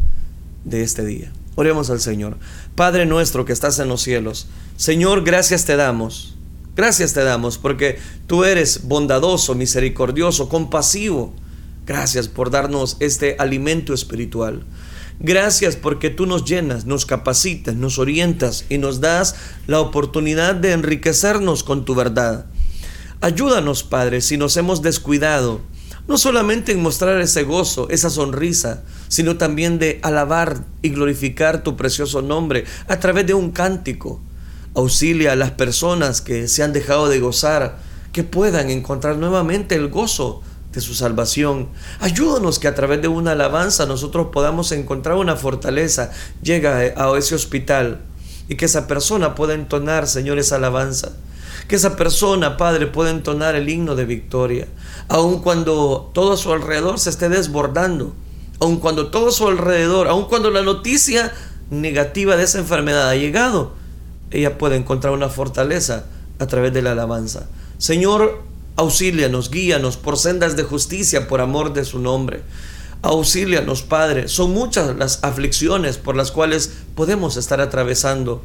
de 0.63 0.85
este 0.85 1.05
día. 1.05 1.33
Oremos 1.57 1.91
al 1.91 1.99
Señor. 1.99 2.37
Padre 2.77 3.05
nuestro 3.05 3.45
que 3.45 3.53
estás 3.53 3.81
en 3.81 3.89
los 3.89 4.01
cielos, 4.01 4.47
Señor, 4.77 5.25
gracias 5.25 5.65
te 5.65 5.75
damos. 5.75 6.37
Gracias 6.77 7.15
te 7.15 7.25
damos 7.25 7.59
porque 7.59 7.99
tú 8.29 8.45
eres 8.45 8.85
bondadoso, 8.85 9.57
misericordioso, 9.57 10.49
compasivo. 10.49 11.35
Gracias 11.85 12.29
por 12.29 12.53
darnos 12.53 12.97
este 13.01 13.35
alimento 13.41 13.93
espiritual. 13.93 14.63
Gracias 15.19 15.75
porque 15.75 16.11
tú 16.11 16.27
nos 16.27 16.45
llenas, 16.45 16.85
nos 16.85 17.07
capacitas, 17.07 17.75
nos 17.75 17.99
orientas 17.99 18.67
y 18.69 18.79
nos 18.79 19.01
das 19.01 19.35
la 19.67 19.81
oportunidad 19.81 20.55
de 20.55 20.71
enriquecernos 20.71 21.65
con 21.65 21.85
tu 21.85 21.97
verdad. 21.97 22.47
Ayúdanos, 23.21 23.83
Padre, 23.83 24.21
si 24.21 24.37
nos 24.37 24.57
hemos 24.57 24.81
descuidado 24.81 25.61
no 26.09 26.17
solamente 26.17 26.73
en 26.73 26.83
mostrar 26.83 27.21
ese 27.21 27.45
gozo, 27.45 27.89
esa 27.91 28.09
sonrisa, 28.09 28.83
sino 29.09 29.37
también 29.37 29.79
de 29.79 30.01
alabar 30.03 30.65
y 30.81 30.89
glorificar 30.89 31.63
tu 31.63 31.77
precioso 31.77 32.23
nombre 32.23 32.65
a 32.89 32.99
través 32.99 33.27
de 33.27 33.35
un 33.35 33.51
cántico. 33.51 34.21
Auxilia 34.75 35.33
a 35.33 35.37
las 35.37 35.51
personas 35.51 36.23
que 36.23 36.49
se 36.49 36.63
han 36.63 36.73
dejado 36.73 37.09
de 37.09 37.21
gozar, 37.21 37.79
que 38.13 38.25
puedan 38.25 38.71
encontrar 38.71 39.17
nuevamente 39.17 39.75
el 39.75 39.89
gozo 39.89 40.43
de 40.73 40.81
su 40.81 40.95
salvación. 40.95 41.69
Ayúdanos 42.01 42.59
que 42.59 42.69
a 42.69 42.75
través 42.75 43.03
de 43.03 43.09
una 43.09 43.33
alabanza 43.33 43.85
nosotros 43.85 44.29
podamos 44.33 44.73
encontrar 44.73 45.17
una 45.17 45.37
fortaleza. 45.37 46.11
Llega 46.43 46.79
a 46.79 47.19
ese 47.19 47.35
hospital 47.35 48.01
y 48.49 48.57
que 48.57 48.65
esa 48.65 48.87
persona 48.87 49.35
pueda 49.35 49.53
entonar, 49.53 50.07
Señor, 50.07 50.39
esa 50.39 50.57
alabanza. 50.57 51.13
Que 51.69 51.77
esa 51.77 51.97
persona, 51.97 52.57
Padre, 52.57 52.87
pueda 52.87 53.11
entonar 53.11 53.55
el 53.55 53.69
himno 53.69 53.95
de 53.95 54.07
victoria. 54.07 54.67
Aun 55.09 55.41
cuando 55.41 56.11
todo 56.15 56.33
a 56.33 56.37
su 56.37 56.53
alrededor 56.53 56.99
se 56.99 57.11
esté 57.11 57.29
desbordando. 57.29 58.15
Aun 58.59 58.79
cuando 58.79 59.11
todo 59.11 59.29
a 59.29 59.33
su 59.33 59.47
alrededor, 59.47 60.09
aun 60.09 60.25
cuando 60.25 60.51
la 60.51 60.63
noticia 60.63 61.33
negativa 61.71 62.37
de 62.37 62.45
esa 62.45 62.59
enfermedad 62.59 63.09
ha 63.09 63.15
llegado, 63.15 63.73
ella 64.31 64.59
puede 64.59 64.77
encontrar 64.77 65.13
una 65.13 65.29
fortaleza 65.29 66.07
a 66.39 66.47
través 66.47 66.73
de 66.73 66.83
la 66.83 66.93
alabanza. 66.93 67.47
Señor, 67.79 68.43
auxílianos, 68.77 69.51
guíanos 69.51 69.97
por 69.97 70.17
sendas 70.17 70.57
de 70.57 70.63
justicia 70.63 71.29
por 71.29 71.41
amor 71.41 71.73
de 71.73 71.85
su 71.85 71.99
nombre. 71.99 72.43
Auxílianos, 73.03 73.83
Padre. 73.83 74.29
Son 74.29 74.53
muchas 74.53 74.97
las 74.97 75.23
aflicciones 75.23 75.99
por 75.99 76.17
las 76.17 76.33
cuales 76.33 76.73
podemos 76.95 77.37
estar 77.37 77.61
atravesando, 77.61 78.43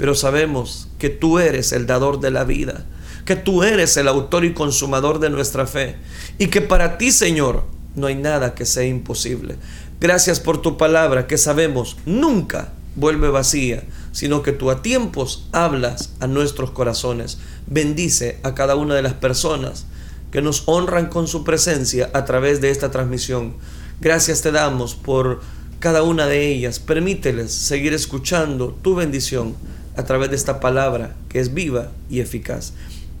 pero 0.00 0.14
sabemos 0.14 0.88
que 0.98 1.10
tú 1.10 1.38
eres 1.38 1.72
el 1.72 1.86
dador 1.86 2.20
de 2.20 2.30
la 2.30 2.44
vida, 2.44 2.86
que 3.26 3.36
tú 3.36 3.64
eres 3.64 3.98
el 3.98 4.08
autor 4.08 4.46
y 4.46 4.54
consumador 4.54 5.18
de 5.18 5.28
nuestra 5.28 5.66
fe, 5.66 5.96
y 6.38 6.46
que 6.46 6.62
para 6.62 6.96
ti, 6.96 7.12
Señor, 7.12 7.64
no 7.96 8.06
hay 8.06 8.14
nada 8.14 8.54
que 8.54 8.64
sea 8.64 8.86
imposible. 8.86 9.56
Gracias 10.00 10.40
por 10.40 10.62
tu 10.62 10.78
palabra 10.78 11.26
que 11.26 11.36
sabemos 11.36 11.98
nunca 12.06 12.72
vuelve 12.96 13.28
vacía, 13.28 13.84
sino 14.10 14.42
que 14.42 14.52
tú 14.52 14.70
a 14.70 14.80
tiempos 14.80 15.46
hablas 15.52 16.14
a 16.18 16.26
nuestros 16.26 16.70
corazones. 16.70 17.36
Bendice 17.66 18.38
a 18.42 18.54
cada 18.54 18.76
una 18.76 18.94
de 18.94 19.02
las 19.02 19.12
personas 19.12 19.84
que 20.32 20.40
nos 20.40 20.62
honran 20.64 21.10
con 21.10 21.28
su 21.28 21.44
presencia 21.44 22.08
a 22.14 22.24
través 22.24 22.62
de 22.62 22.70
esta 22.70 22.90
transmisión. 22.90 23.52
Gracias 24.00 24.40
te 24.40 24.50
damos 24.50 24.94
por 24.94 25.42
cada 25.78 26.02
una 26.02 26.26
de 26.26 26.48
ellas. 26.48 26.78
Permíteles 26.78 27.52
seguir 27.52 27.92
escuchando 27.92 28.78
tu 28.80 28.94
bendición 28.94 29.56
a 30.00 30.04
través 30.04 30.30
de 30.30 30.36
esta 30.36 30.60
palabra 30.60 31.14
que 31.28 31.40
es 31.40 31.54
viva 31.54 31.90
y 32.08 32.20
eficaz. 32.20 32.72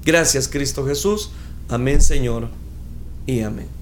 Gracias 0.04 0.48
Cristo 0.48 0.84
Jesús. 0.86 1.30
Amén 1.68 2.00
Señor 2.00 2.48
y 3.26 3.40
amén. 3.42 3.79